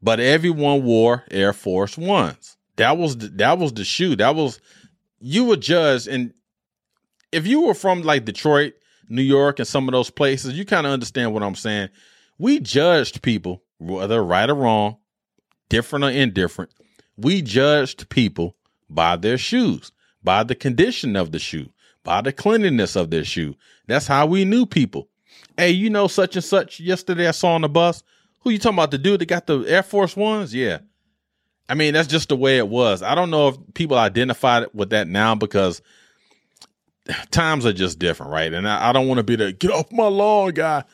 but 0.05 0.21
everyone 0.21 0.85
wore 0.85 1.25
Air 1.31 1.55
Force 1.55 1.97
Ones. 1.97 2.59
That 2.77 2.99
was 2.99 3.17
the, 3.17 3.29
that 3.29 3.59
was 3.59 3.73
the 3.73 3.85
shoe. 3.85 4.15
That 4.17 4.35
was 4.35 4.61
you 5.19 5.47
were 5.47 5.57
judged, 5.57 6.09
and 6.09 6.35
if 7.33 7.47
you 7.47 7.63
were 7.63 7.75
from 7.75 8.03
like 8.03 8.27
Detroit, 8.27 8.75
New 9.09 9.23
York, 9.23 9.59
and 9.59 9.67
some 9.67 9.89
of 9.89 9.93
those 9.93 10.11
places, 10.11 10.53
you 10.53 10.67
kind 10.67 10.87
of 10.87 10.93
understand 10.93 11.33
what 11.33 11.43
I'm 11.43 11.55
saying. 11.55 11.89
We 12.39 12.61
judged 12.61 13.23
people, 13.23 13.63
whether 13.79 14.23
right 14.23 14.51
or 14.51 14.55
wrong, 14.55 14.99
different 15.71 16.05
or 16.05 16.11
indifferent. 16.11 16.71
We 17.17 17.41
judged 17.41 18.11
people 18.11 18.57
by 18.91 19.17
their 19.17 19.39
shoes, 19.39 19.91
by 20.23 20.43
the 20.43 20.55
condition 20.55 21.17
of 21.17 21.33
the 21.33 21.39
shoe, 21.39 21.71
by 22.03 22.21
the 22.21 22.33
cleanliness 22.33 22.95
of 22.95 23.11
their 23.11 23.25
shoe. 23.25 23.55
That's 23.87 24.07
how 24.07 24.27
we 24.27 24.45
knew 24.45 24.67
people. 24.67 25.09
Hey, 25.57 25.71
you 25.71 25.89
know 25.89 26.09
such 26.09 26.37
and 26.37 26.45
such 26.45 26.79
yesterday 26.79 27.27
I 27.29 27.31
saw 27.31 27.55
on 27.55 27.63
the 27.63 27.69
bus. 27.71 28.03
Who 28.45 28.51
you 28.51 28.59
talking 28.59 28.77
about? 28.77 28.91
The 28.91 28.99
dude 28.99 29.21
that 29.21 29.27
got 29.27 29.47
the 29.47 29.61
Air 29.61 29.83
Force 29.83 30.15
Ones? 30.17 30.55
Yeah. 30.55 30.79
I 31.69 31.75
mean, 31.75 31.95
that's 31.95 32.09
just 32.09 32.29
the 32.29 32.37
way 32.37 32.59
it 32.59 32.69
was. 32.69 33.03
I 33.03 33.15
don't 33.15 33.31
know 33.31 33.49
if 33.49 33.57
people 33.73 33.97
identify 33.97 34.67
with 34.75 34.91
that 34.91 35.09
now 35.09 35.35
because 35.35 35.81
times 37.31 37.65
are 37.65 37.73
just 37.73 37.99
different, 37.99 38.33
right? 38.33 38.53
And 38.53 38.69
I, 38.69 38.91
I 38.91 38.93
don't 38.93 39.09
want 39.09 39.19
to 39.19 39.25
be 39.25 39.37
the 39.37 39.53
get 39.53 39.71
off 39.71 39.91
my 39.91 40.07
lawn 40.07 40.53
guy, 40.53 40.85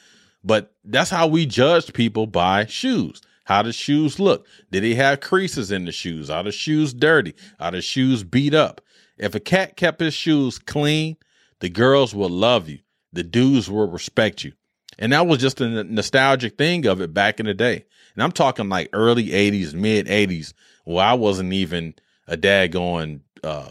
but 0.44 0.72
that's 0.84 1.10
how 1.10 1.26
we 1.26 1.44
judged 1.44 1.92
people 1.92 2.28
by 2.28 2.66
shoes. 2.66 3.20
How 3.44 3.62
the 3.62 3.72
shoes 3.72 4.20
look? 4.20 4.46
Did 4.70 4.84
he 4.84 4.94
have 4.94 5.18
creases 5.18 5.72
in 5.72 5.84
the 5.86 5.92
shoes? 5.92 6.30
Are 6.30 6.44
the 6.44 6.52
shoes 6.52 6.94
dirty? 6.94 7.34
Are 7.58 7.72
the 7.72 7.82
shoes 7.82 8.22
beat 8.22 8.54
up? 8.54 8.80
If 9.18 9.34
a 9.34 9.40
cat 9.40 9.76
kept 9.76 10.00
his 10.00 10.14
shoes 10.14 10.60
clean, 10.60 11.16
the 11.58 11.68
girls 11.68 12.14
will 12.14 12.28
love 12.28 12.68
you. 12.68 12.78
The 13.12 13.24
dudes 13.24 13.68
will 13.68 13.88
respect 13.88 14.44
you. 14.44 14.52
And 15.00 15.12
that 15.12 15.26
was 15.26 15.40
just 15.40 15.60
a 15.62 15.82
nostalgic 15.82 16.58
thing 16.58 16.86
of 16.86 17.00
it 17.00 17.14
back 17.14 17.40
in 17.40 17.46
the 17.46 17.54
day. 17.54 17.86
And 18.14 18.22
I'm 18.22 18.32
talking 18.32 18.68
like 18.68 18.90
early 18.92 19.28
80s, 19.28 19.72
mid 19.72 20.06
80s, 20.06 20.52
where 20.84 21.04
I 21.04 21.14
wasn't 21.14 21.54
even 21.54 21.94
a 22.28 22.36
daggone 22.36 23.20
uh, 23.42 23.70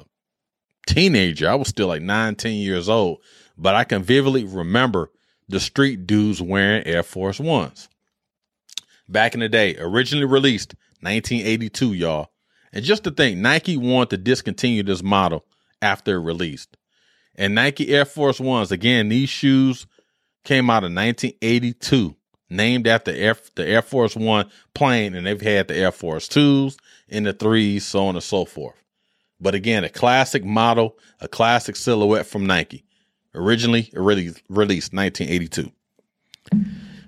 teenager. 0.87 1.47
I 1.47 1.55
was 1.55 1.67
still 1.67 1.87
like 1.87 2.01
19 2.01 2.61
years 2.61 2.89
old. 2.89 3.19
But 3.57 3.75
I 3.75 3.83
can 3.83 4.01
vividly 4.01 4.43
remember 4.43 5.11
the 5.47 5.59
street 5.59 6.07
dudes 6.07 6.41
wearing 6.41 6.85
Air 6.87 7.03
Force 7.03 7.39
Ones. 7.39 7.89
Back 9.07 9.33
in 9.33 9.39
the 9.39 9.49
day, 9.49 9.75
originally 9.77 10.25
released 10.25 10.75
1982, 11.01 11.93
y'all. 11.93 12.31
And 12.73 12.85
just 12.85 13.03
to 13.03 13.11
think, 13.11 13.37
Nike 13.37 13.77
wanted 13.77 14.09
to 14.11 14.17
discontinue 14.17 14.83
this 14.83 15.03
model 15.03 15.45
after 15.81 16.15
it 16.15 16.19
released. 16.19 16.77
And 17.35 17.55
Nike 17.55 17.89
Air 17.89 18.05
Force 18.05 18.39
Ones, 18.39 18.71
again, 18.71 19.09
these 19.09 19.29
shoes 19.29 19.87
came 20.43 20.69
out 20.69 20.83
in 20.83 20.95
1982, 20.95 22.15
named 22.49 22.87
after 22.87 23.11
Air, 23.11 23.37
the 23.55 23.67
Air 23.67 23.81
Force 23.81 24.15
One 24.15 24.49
plane, 24.73 25.15
and 25.15 25.27
they've 25.27 25.41
had 25.41 25.67
the 25.67 25.75
Air 25.75 25.91
Force 25.91 26.27
Twos 26.27 26.77
and 27.09 27.25
the 27.25 27.33
threes, 27.33 27.85
so 27.85 28.07
on 28.07 28.15
and 28.15 28.23
so 28.23 28.45
forth. 28.45 28.81
But 29.39 29.55
again, 29.55 29.83
a 29.83 29.89
classic 29.89 30.43
model, 30.43 30.97
a 31.21 31.27
classic 31.27 31.75
silhouette 31.75 32.25
from 32.25 32.45
Nike. 32.45 32.85
originally 33.33 33.89
really 33.93 34.31
released 34.49 34.93
1982. 34.93 35.71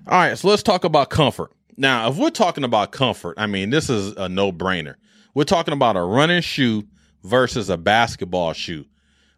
All 0.06 0.18
right, 0.18 0.36
so 0.36 0.48
let's 0.48 0.62
talk 0.62 0.84
about 0.84 1.10
comfort. 1.10 1.52
Now, 1.76 2.08
if 2.08 2.16
we're 2.16 2.30
talking 2.30 2.64
about 2.64 2.92
comfort, 2.92 3.34
I 3.38 3.46
mean, 3.46 3.70
this 3.70 3.88
is 3.90 4.14
a 4.16 4.28
no 4.28 4.52
brainer. 4.52 4.96
We're 5.34 5.44
talking 5.44 5.74
about 5.74 5.96
a 5.96 6.02
running 6.02 6.42
shoe 6.42 6.84
versus 7.24 7.70
a 7.70 7.76
basketball 7.76 8.52
shoe. 8.52 8.84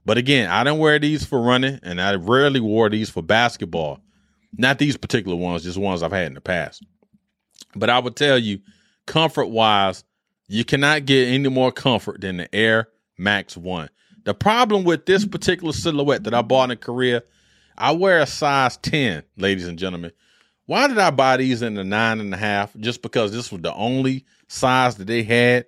But 0.04 0.18
again, 0.18 0.50
I 0.50 0.64
don't 0.64 0.78
wear 0.78 0.98
these 0.98 1.24
for 1.24 1.40
running, 1.40 1.80
and 1.82 2.00
I 2.00 2.14
rarely 2.14 2.60
wore 2.60 2.90
these 2.90 3.10
for 3.10 3.22
basketball. 3.22 4.00
Not 4.56 4.78
these 4.78 4.96
particular 4.96 5.36
ones, 5.36 5.64
just 5.64 5.78
ones 5.78 6.02
I've 6.02 6.12
had 6.12 6.26
in 6.26 6.34
the 6.34 6.40
past. 6.40 6.84
But 7.74 7.90
I 7.90 7.98
would 7.98 8.14
tell 8.14 8.38
you, 8.38 8.60
comfort 9.06 9.46
wise, 9.46 10.04
you 10.46 10.64
cannot 10.64 11.06
get 11.06 11.28
any 11.28 11.48
more 11.48 11.72
comfort 11.72 12.20
than 12.20 12.36
the 12.36 12.54
Air 12.54 12.88
Max 13.18 13.56
1. 13.56 13.88
The 14.24 14.34
problem 14.34 14.84
with 14.84 15.06
this 15.06 15.26
particular 15.26 15.72
silhouette 15.72 16.24
that 16.24 16.34
I 16.34 16.42
bought 16.42 16.70
in 16.70 16.78
Korea, 16.78 17.22
I 17.76 17.92
wear 17.92 18.20
a 18.20 18.26
size 18.26 18.76
10, 18.78 19.22
ladies 19.36 19.66
and 19.66 19.78
gentlemen. 19.78 20.12
Why 20.66 20.86
did 20.86 20.98
I 20.98 21.10
buy 21.10 21.38
these 21.38 21.60
in 21.60 21.74
the 21.74 21.84
nine 21.84 22.20
and 22.20 22.32
a 22.32 22.36
half? 22.36 22.74
Just 22.76 23.02
because 23.02 23.32
this 23.32 23.52
was 23.52 23.60
the 23.60 23.74
only 23.74 24.24
size 24.48 24.96
that 24.96 25.06
they 25.06 25.22
had 25.22 25.66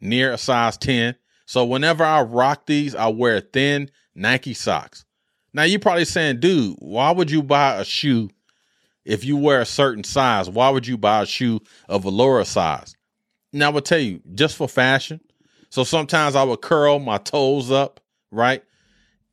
near 0.00 0.32
a 0.32 0.38
size 0.38 0.76
10. 0.76 1.16
So 1.48 1.64
whenever 1.64 2.04
I 2.04 2.20
rock 2.20 2.66
these, 2.66 2.94
I 2.94 3.06
wear 3.06 3.40
thin 3.40 3.90
Nike 4.14 4.52
socks. 4.52 5.06
Now 5.54 5.62
you're 5.62 5.80
probably 5.80 6.04
saying, 6.04 6.40
dude, 6.40 6.76
why 6.78 7.10
would 7.10 7.30
you 7.30 7.42
buy 7.42 7.76
a 7.76 7.86
shoe 7.86 8.28
if 9.06 9.24
you 9.24 9.38
wear 9.38 9.62
a 9.62 9.64
certain 9.64 10.04
size? 10.04 10.50
Why 10.50 10.68
would 10.68 10.86
you 10.86 10.98
buy 10.98 11.22
a 11.22 11.26
shoe 11.26 11.60
of 11.88 12.04
a 12.04 12.10
lower 12.10 12.44
size? 12.44 12.94
Now 13.50 13.68
I 13.68 13.70
will 13.70 13.80
tell 13.80 13.98
you, 13.98 14.20
just 14.34 14.56
for 14.56 14.68
fashion. 14.68 15.22
So 15.70 15.84
sometimes 15.84 16.36
I 16.36 16.44
would 16.44 16.60
curl 16.60 16.98
my 16.98 17.16
toes 17.16 17.70
up, 17.70 18.00
right? 18.30 18.62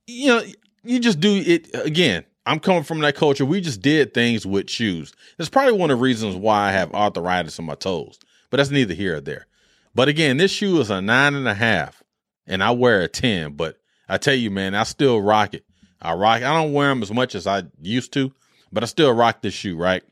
You 0.08 0.28
know, 0.28 0.44
you 0.86 1.02
just 1.02 1.20
do 1.20 1.44
it 1.46 1.68
again. 1.74 2.24
I'm 2.46 2.62
coming 2.62 2.84
from 2.84 3.00
that 3.00 3.16
culture. 3.16 3.44
We 3.44 3.60
just 3.60 3.82
did 3.82 4.14
things 4.14 4.46
with 4.46 4.70
shoes. 4.70 5.12
It's 5.38 5.50
probably 5.50 5.74
one 5.74 5.92
of 5.92 5.98
the 5.98 6.02
reasons 6.02 6.38
why 6.38 6.70
I 6.70 6.72
have 6.72 6.94
arthritis 6.94 7.60
in 7.60 7.66
my 7.66 7.76
toes, 7.76 8.20
but 8.52 8.58
that's 8.58 8.72
neither 8.72 8.94
here 8.94 9.18
or 9.18 9.22
there. 9.22 9.48
But 9.94 10.08
again, 10.08 10.38
this 10.38 10.52
shoe 10.52 10.80
is 10.80 10.90
a 10.90 11.02
nine 11.02 11.36
and 11.36 11.48
a 11.48 11.54
half, 11.54 12.02
and 12.48 12.64
I 12.64 12.72
wear 12.72 13.02
a 13.02 13.08
10. 13.08 13.54
But 13.54 13.78
I 14.08 14.18
tell 14.18 14.36
you, 14.36 14.52
man, 14.52 14.76
I 14.76 14.84
still 14.84 15.22
rock 15.22 15.54
it. 15.54 15.66
I 16.02 16.14
rock. 16.14 16.44
I 16.44 16.54
don't 16.54 16.74
wear 16.74 16.90
them 16.90 17.02
as 17.02 17.12
much 17.12 17.36
as 17.36 17.48
I 17.48 17.64
used 17.82 18.14
to, 18.14 18.34
but 18.72 18.84
I 18.84 18.88
still 18.88 19.14
rock 19.14 19.42
this 19.42 19.54
shoe, 19.54 19.76
right? 19.76 20.04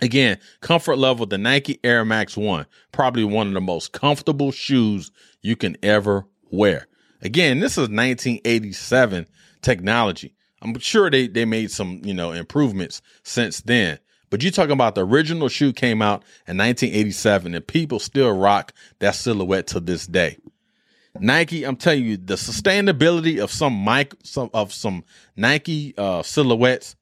Again, 0.00 0.38
comfort 0.60 0.96
level, 0.96 1.24
the 1.24 1.38
Nike 1.38 1.78
Air 1.84 2.04
Max 2.04 2.36
1, 2.36 2.66
probably 2.90 3.24
one 3.24 3.46
of 3.46 3.54
the 3.54 3.60
most 3.60 3.92
comfortable 3.92 4.50
shoes 4.50 5.12
you 5.40 5.54
can 5.54 5.76
ever 5.82 6.26
wear. 6.50 6.88
Again, 7.22 7.60
this 7.60 7.72
is 7.72 7.88
1987 7.88 9.26
technology. 9.62 10.34
I'm 10.60 10.78
sure 10.78 11.10
they, 11.10 11.28
they 11.28 11.44
made 11.44 11.70
some, 11.70 12.00
you 12.04 12.12
know, 12.12 12.32
improvements 12.32 13.02
since 13.22 13.60
then. 13.60 13.98
But 14.30 14.42
you're 14.42 14.50
talking 14.50 14.72
about 14.72 14.94
the 14.94 15.06
original 15.06 15.48
shoe 15.48 15.72
came 15.72 16.02
out 16.02 16.24
in 16.48 16.56
1987 16.58 17.54
and 17.54 17.66
people 17.66 17.98
still 18.00 18.36
rock 18.36 18.72
that 18.98 19.14
silhouette 19.14 19.68
to 19.68 19.80
this 19.80 20.06
day. 20.06 20.38
Nike, 21.20 21.64
I'm 21.64 21.76
telling 21.76 22.04
you, 22.04 22.16
the 22.16 22.34
sustainability 22.34 23.42
of 23.42 23.50
some 23.50 23.84
mic 23.84 24.14
some 24.24 24.50
of 24.52 24.72
some 24.72 25.04
Nike 25.36 25.94
uh, 25.96 26.22
silhouettes, 26.22 26.96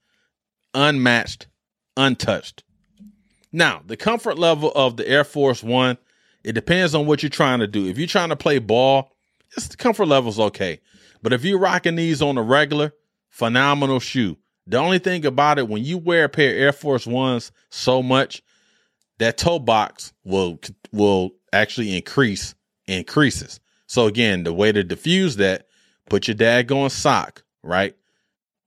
unmatched, 0.75 1.47
untouched. 1.97 2.63
Now, 3.53 3.83
the 3.87 3.97
comfort 3.97 4.39
level 4.39 4.73
of 4.75 4.97
the 4.97 5.09
Air 5.09 5.25
Force 5.25 5.63
One, 5.63 5.99
it 6.45 6.53
depends 6.53 6.95
on 6.95 7.07
what 7.07 7.23
you're 7.23 7.31
trying 7.31 7.61
to 7.61 7.67
do. 7.67 7.87
If 7.87 7.99
you're 7.99 8.07
trying 8.07 8.31
to 8.31 8.37
play 8.37 8.59
ball, 8.59 9.13
it's 9.57 9.69
the 9.69 9.77
comfort 9.77 10.07
level's 10.07 10.41
okay. 10.41 10.81
But 11.23 11.33
if 11.33 11.45
you're 11.45 11.59
rocking 11.59 11.97
these 11.97 12.21
on 12.23 12.39
a 12.39 12.43
regular, 12.43 12.93
phenomenal 13.29 14.01
shoe. 14.01 14.37
The 14.67 14.79
only 14.79 14.99
thing 14.99 15.27
about 15.27 15.59
it, 15.59 15.69
when 15.69 15.85
you 15.85 15.99
wear 15.99 16.25
a 16.25 16.29
pair 16.29 16.51
of 16.51 16.61
Air 16.61 16.73
Force 16.73 17.07
Ones 17.07 17.51
so 17.71 18.03
much, 18.03 18.43
that 19.19 19.39
toe 19.39 19.59
box 19.59 20.13
will 20.25 20.59
will 20.93 21.31
actually 21.53 21.97
increase 21.97 22.55
increases. 22.87 23.61
So 23.93 24.07
again, 24.07 24.45
the 24.45 24.55
way 24.55 24.73
to 24.73 24.83
diffuse 24.83 25.37
that, 25.37 25.67
put 26.09 26.27
your 26.27 26.35
daggone 26.35 26.91
sock, 26.91 27.43
right? 27.63 27.95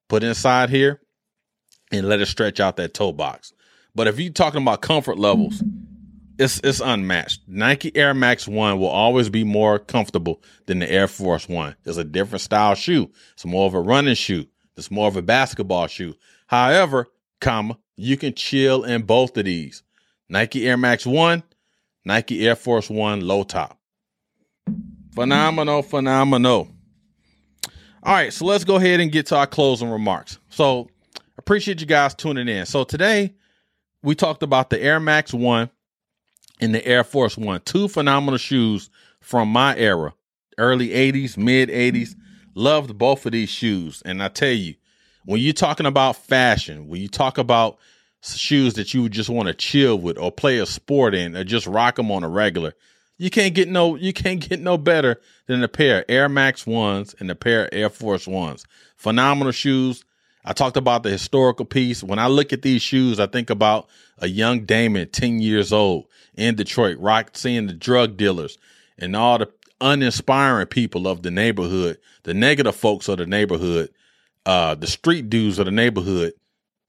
Put 0.08 0.24
inside 0.24 0.70
here 0.70 1.02
and 1.92 2.08
let 2.08 2.22
it 2.22 2.28
stretch 2.28 2.60
out 2.60 2.78
that 2.78 2.94
toe 2.94 3.12
box. 3.12 3.52
But 3.96 4.06
if 4.06 4.20
you're 4.20 4.32
talking 4.32 4.62
about 4.62 4.84
comfort 4.84 5.18
levels, 5.18 5.64
it's 6.38 6.62
it's 6.64 6.80
unmatched. 6.80 7.42
Nike 7.48 7.92
Air 7.96 8.14
Max 8.14 8.48
One 8.48 8.78
will 8.78 8.86
always 8.86 9.30
be 9.30 9.44
more 9.44 9.80
comfortable 9.80 10.44
than 10.68 10.78
the 10.78 10.92
Air 10.92 11.08
Force 11.08 11.50
One. 11.50 11.76
It's 11.86 11.98
a 11.98 12.04
different 12.04 12.44
style 12.44 12.76
shoe. 12.76 13.10
It's 13.34 13.46
more 13.46 13.66
of 13.66 13.74
a 13.74 13.82
running 13.82 14.14
shoe. 14.14 14.46
It's 14.78 14.92
more 14.92 15.08
of 15.08 15.18
a 15.18 15.24
basketball 15.24 15.88
shoe. 15.88 16.14
However, 16.46 17.08
comma, 17.42 17.80
you 17.96 18.16
can 18.16 18.36
chill 18.36 18.84
in 18.84 19.02
both 19.02 19.36
of 19.38 19.46
these. 19.46 19.82
Nike 20.30 20.68
Air 20.68 20.78
Max 20.78 21.04
One, 21.04 21.42
Nike 22.06 22.48
Air 22.48 22.56
Force 22.56 22.92
One 22.92 23.22
low 23.22 23.42
top. 23.42 23.80
Phenomenal, 25.16 25.82
phenomenal. 25.82 26.68
All 28.04 28.14
right, 28.14 28.34
so 28.34 28.44
let's 28.44 28.66
go 28.66 28.76
ahead 28.76 29.00
and 29.00 29.10
get 29.10 29.28
to 29.28 29.38
our 29.38 29.48
closing 29.48 29.90
remarks. 29.90 30.40
So 30.50 30.90
appreciate 31.38 31.80
you 31.80 31.88
guys 31.88 32.14
tuning 32.14 32.50
in. 32.50 32.66
So 32.66 32.84
today 32.84 33.34
we 34.04 34.14
talked 34.14 34.44
about 34.44 34.70
the 34.70 34.82
Air 34.82 35.00
Max 35.00 35.34
One 35.34 35.70
and 36.60 36.76
the 36.76 36.86
Air 36.86 37.06
Force 37.06 37.38
One, 37.38 37.62
two 37.62 37.88
phenomenal 37.88 38.38
shoes 38.38 38.90
from 39.22 39.48
my 39.48 39.78
era, 39.78 40.14
early 40.58 40.90
80s, 40.90 41.38
mid 41.38 41.70
80s. 41.70 42.16
Loved 42.54 42.98
both 42.98 43.26
of 43.26 43.32
these 43.32 43.50
shoes. 43.50 44.02
And 44.06 44.22
I 44.22 44.28
tell 44.28 44.50
you, 44.50 44.76
when 45.24 45.40
you're 45.40 45.54
talking 45.54 45.86
about 45.86 46.18
fashion, 46.18 46.90
when 46.90 47.02
you 47.02 47.08
talk 47.08 47.38
about 47.38 47.78
shoes 48.22 48.74
that 48.74 48.94
you 48.94 49.08
just 49.08 49.30
want 49.30 49.48
to 49.48 49.54
chill 49.54 49.98
with 49.98 50.18
or 50.18 50.30
play 50.30 50.60
a 50.60 50.66
sport 50.66 51.16
in 51.16 51.38
or 51.38 51.46
just 51.46 51.68
rock 51.68 51.96
them 51.96 52.12
on 52.12 52.24
a 52.24 52.30
regular, 52.30 52.74
you 53.18 53.30
can't 53.30 53.54
get 53.54 53.70
no 53.70 53.96
you 53.96 54.14
can't 54.14 54.48
get 54.48 54.60
no 54.60 54.78
better 54.78 55.20
than 55.48 55.64
a 55.64 55.68
pair 55.68 56.00
of 56.00 56.06
Air 56.10 56.30
Max 56.30 56.66
ones 56.66 57.16
and 57.20 57.30
a 57.32 57.36
pair 57.36 57.66
of 57.66 57.70
Air 57.72 57.90
Force 57.90 58.28
ones. 58.28 58.66
Phenomenal 58.96 59.52
shoes. 59.52 60.04
I 60.44 60.54
talked 60.54 60.78
about 60.78 61.02
the 61.04 61.10
historical 61.10 61.66
piece. 61.66 62.04
When 62.04 62.20
I 62.20 62.28
look 62.28 62.54
at 62.54 62.62
these 62.62 62.82
shoes, 62.82 63.20
I 63.20 63.26
think 63.26 63.50
about 63.50 63.90
a 64.20 64.28
young 64.28 64.66
Damon, 64.66 65.10
10 65.10 65.40
years 65.40 65.74
old 65.74 66.06
in 66.36 66.56
Detroit, 66.56 67.00
rock, 67.00 67.32
seeing 67.34 67.66
the 67.66 67.74
drug 67.74 68.16
dealers 68.16 68.60
and 69.00 69.16
all 69.16 69.40
the 69.40 69.52
uninspiring 69.82 70.68
people 70.68 71.08
of 71.08 71.24
the 71.24 71.32
neighborhood, 71.32 71.98
the 72.24 72.34
negative 72.34 72.76
folks 72.76 73.08
of 73.08 73.18
the 73.18 73.26
neighborhood, 73.26 73.90
uh, 74.46 74.76
the 74.76 74.88
street 74.88 75.30
dudes 75.30 75.58
of 75.58 75.66
the 75.66 75.72
neighborhood 75.72 76.34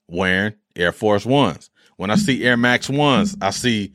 wearing 0.09 0.55
Air 0.77 0.93
Force 0.93 1.25
Ones. 1.25 1.71
When 1.97 2.11
I 2.11 2.17
see 2.17 2.45
Air 2.45 2.59
Max 2.59 2.91
Ones, 2.91 3.37
I 3.41 3.51
see 3.51 3.93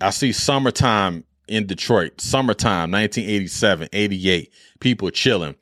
I 0.00 0.10
see 0.10 0.32
summertime 0.32 1.24
in 1.48 1.66
Detroit, 1.66 2.20
summertime, 2.20 2.90
1987, 2.90 3.88
88, 3.92 4.52
people 4.80 5.10
chilling 5.10 5.56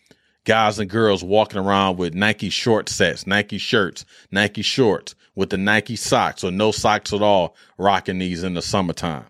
guys 0.44 0.78
and 0.78 0.90
girls 0.90 1.24
walking 1.24 1.58
around 1.58 1.96
with 1.96 2.14
Nike 2.14 2.50
short 2.50 2.88
sets, 2.88 3.26
Nike 3.26 3.58
shirts, 3.58 4.04
Nike 4.30 4.62
shorts 4.62 5.14
with 5.34 5.50
the 5.50 5.56
Nike 5.56 5.96
socks 5.96 6.44
or 6.44 6.50
no 6.50 6.70
socks 6.70 7.12
at 7.12 7.22
all, 7.22 7.56
rocking 7.78 8.18
these 8.18 8.44
in 8.44 8.54
the 8.54 8.62
summertime. 8.62 9.24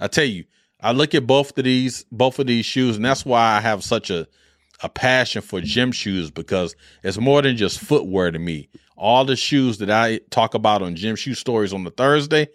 I 0.00 0.08
tell 0.08 0.24
you, 0.24 0.44
I 0.80 0.92
look 0.92 1.14
at 1.14 1.26
both 1.26 1.56
of 1.56 1.64
these, 1.64 2.04
both 2.10 2.38
of 2.38 2.46
these 2.46 2.66
shoes, 2.66 2.96
and 2.96 3.04
that's 3.04 3.24
why 3.24 3.56
I 3.56 3.60
have 3.60 3.84
such 3.84 4.10
a 4.10 4.26
a 4.82 4.88
passion 4.88 5.40
for 5.40 5.60
gym 5.60 5.92
shoes 5.92 6.30
because 6.30 6.74
it's 7.04 7.16
more 7.16 7.40
than 7.40 7.56
just 7.56 7.78
footwear 7.78 8.30
to 8.30 8.38
me. 8.38 8.68
All 8.96 9.24
the 9.24 9.36
shoes 9.36 9.78
that 9.78 9.88
I 9.88 10.18
talk 10.30 10.52
about 10.52 10.82
on 10.82 10.96
gym 10.96 11.16
shoe 11.16 11.34
stories 11.34 11.72
on 11.72 11.84
the 11.84 11.90
Thursday 11.90 12.48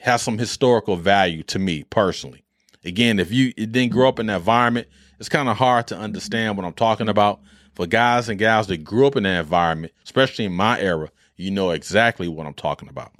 have 0.00 0.20
some 0.20 0.38
historical 0.38 0.96
value 0.96 1.42
to 1.44 1.58
me 1.58 1.84
personally. 1.84 2.44
Again, 2.84 3.18
if 3.18 3.30
you 3.30 3.52
didn't 3.52 3.92
grow 3.92 4.08
up 4.08 4.18
in 4.18 4.26
that 4.26 4.38
environment, 4.38 4.88
it's 5.18 5.28
kind 5.28 5.48
of 5.48 5.56
hard 5.56 5.86
to 5.88 5.96
understand 5.96 6.56
what 6.56 6.66
I'm 6.66 6.72
talking 6.72 7.08
about. 7.08 7.40
For 7.74 7.86
guys 7.86 8.28
and 8.28 8.38
gals 8.38 8.66
that 8.66 8.84
grew 8.84 9.06
up 9.06 9.16
in 9.16 9.22
that 9.22 9.40
environment, 9.40 9.92
especially 10.04 10.44
in 10.44 10.52
my 10.52 10.80
era, 10.80 11.10
you 11.36 11.50
know 11.50 11.70
exactly 11.70 12.28
what 12.28 12.46
I'm 12.46 12.54
talking 12.54 12.88
about. 12.88 13.12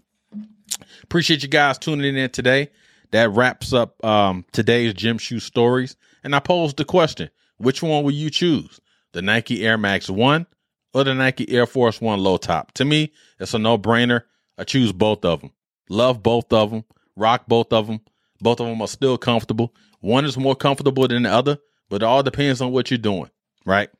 Appreciate 1.02 1.42
you 1.42 1.48
guys 1.48 1.78
tuning 1.78 2.16
in 2.16 2.30
today. 2.30 2.70
That 3.12 3.30
wraps 3.30 3.72
up 3.72 4.02
um, 4.04 4.44
today's 4.52 4.94
gym 4.94 5.18
shoe 5.18 5.40
stories. 5.40 5.96
And 6.24 6.34
I 6.34 6.40
posed 6.40 6.76
the 6.76 6.84
question 6.84 7.30
which 7.58 7.82
one 7.82 8.02
will 8.02 8.12
you 8.12 8.30
choose? 8.30 8.80
The 9.12 9.22
Nike 9.22 9.64
Air 9.64 9.78
Max 9.78 10.10
1 10.10 10.46
or 10.94 11.04
the 11.04 11.14
Nike 11.14 11.48
Air 11.50 11.66
Force 11.66 12.00
1 12.00 12.18
low 12.18 12.36
top? 12.36 12.72
To 12.72 12.84
me, 12.84 13.12
it's 13.38 13.54
a 13.54 13.58
no 13.58 13.78
brainer. 13.78 14.22
I 14.58 14.64
choose 14.64 14.92
both 14.92 15.24
of 15.24 15.40
them. 15.40 15.50
Love 15.92 16.22
both 16.22 16.50
of 16.54 16.70
them. 16.70 16.84
Rock 17.16 17.44
both 17.46 17.70
of 17.70 17.86
them. 17.86 18.00
Both 18.40 18.60
of 18.60 18.66
them 18.66 18.80
are 18.80 18.88
still 18.88 19.18
comfortable. 19.18 19.74
One 20.00 20.24
is 20.24 20.38
more 20.38 20.56
comfortable 20.56 21.06
than 21.06 21.24
the 21.24 21.30
other, 21.30 21.58
but 21.90 21.96
it 21.96 22.06
all 22.06 22.22
depends 22.22 22.62
on 22.62 22.72
what 22.72 22.90
you're 22.90 22.96
doing, 22.96 23.28
right? 23.66 23.90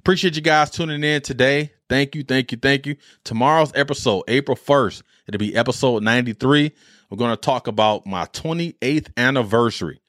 Appreciate 0.00 0.34
you 0.34 0.42
guys 0.42 0.70
tuning 0.70 1.04
in 1.04 1.22
today. 1.22 1.72
Thank 1.88 2.16
you, 2.16 2.24
thank 2.24 2.50
you, 2.50 2.58
thank 2.58 2.84
you. 2.84 2.96
Tomorrow's 3.22 3.70
episode, 3.76 4.24
April 4.26 4.56
1st, 4.56 5.02
it'll 5.28 5.38
be 5.38 5.54
episode 5.54 6.02
93. 6.02 6.72
We're 7.10 7.16
going 7.16 7.30
to 7.30 7.36
talk 7.36 7.68
about 7.68 8.06
my 8.06 8.24
28th 8.26 9.10
anniversary 9.16 10.00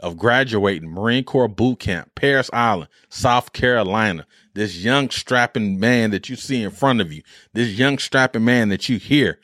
of 0.00 0.16
graduating 0.16 0.90
Marine 0.90 1.22
Corps 1.22 1.46
boot 1.46 1.78
camp, 1.78 2.16
Parris 2.16 2.50
Island, 2.52 2.88
South 3.10 3.52
Carolina. 3.52 4.26
this 4.54 4.76
young 4.76 5.08
strapping 5.10 5.78
man 5.78 6.10
that 6.10 6.28
you 6.28 6.34
see 6.34 6.64
in 6.64 6.72
front 6.72 7.00
of 7.00 7.12
you, 7.12 7.22
this 7.52 7.68
young 7.78 7.98
strapping 7.98 8.44
man 8.44 8.70
that 8.70 8.88
you 8.88 8.98
hear 8.98 9.38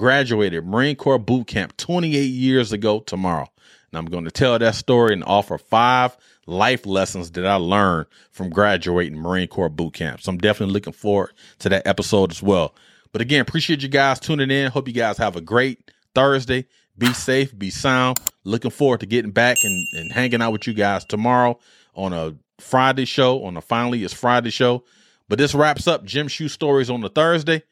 graduated 0.00 0.66
Marine 0.66 0.96
Corps 0.96 1.18
boot 1.18 1.46
camp 1.46 1.76
28 1.76 2.18
years 2.22 2.72
ago 2.72 3.00
tomorrow. 3.00 3.46
And 3.92 3.98
I'm 3.98 4.06
going 4.06 4.24
to 4.24 4.30
tell 4.30 4.58
that 4.58 4.74
story 4.74 5.12
and 5.12 5.22
offer 5.22 5.58
five 5.58 6.16
life 6.46 6.86
lessons 6.86 7.30
that 7.32 7.46
I 7.46 7.56
learned 7.56 8.06
from 8.30 8.48
graduating 8.48 9.18
Marine 9.18 9.46
Corps 9.46 9.68
boot 9.68 9.92
camp. 9.92 10.22
So 10.22 10.32
I'm 10.32 10.38
definitely 10.38 10.72
looking 10.72 10.94
forward 10.94 11.32
to 11.58 11.68
that 11.68 11.86
episode 11.86 12.30
as 12.30 12.42
well. 12.42 12.74
But 13.12 13.20
again, 13.20 13.42
appreciate 13.42 13.82
you 13.82 13.88
guys 13.88 14.18
tuning 14.18 14.50
in. 14.50 14.70
Hope 14.70 14.88
you 14.88 14.94
guys 14.94 15.18
have 15.18 15.36
a 15.36 15.42
great 15.42 15.90
Thursday. 16.14 16.64
Be 16.96 17.12
safe, 17.12 17.56
be 17.58 17.68
sound. 17.68 18.18
Looking 18.44 18.70
forward 18.70 19.00
to 19.00 19.06
getting 19.06 19.32
back 19.32 19.58
and, 19.64 19.84
and 19.92 20.10
hanging 20.10 20.40
out 20.40 20.52
with 20.52 20.66
you 20.66 20.72
guys 20.72 21.04
tomorrow 21.04 21.58
on 21.94 22.14
a 22.14 22.34
Friday 22.58 23.04
show, 23.04 23.44
on 23.44 23.58
a 23.58 23.60
Finally 23.60 24.02
It's 24.02 24.14
Friday 24.14 24.50
show. 24.50 24.82
But 25.28 25.38
this 25.38 25.54
wraps 25.54 25.86
up 25.86 26.04
Gym 26.04 26.26
Shoe 26.26 26.48
Stories 26.48 26.88
on 26.88 27.02
the 27.02 27.10
Thursday. 27.10 27.62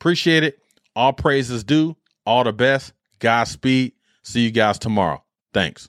Appreciate 0.00 0.42
it. 0.42 0.58
All 0.96 1.12
praises 1.12 1.62
due. 1.62 1.96
All 2.24 2.42
the 2.42 2.52
best. 2.52 2.92
Godspeed. 3.20 3.92
See 4.24 4.40
you 4.40 4.50
guys 4.50 4.78
tomorrow. 4.78 5.22
Thanks. 5.52 5.88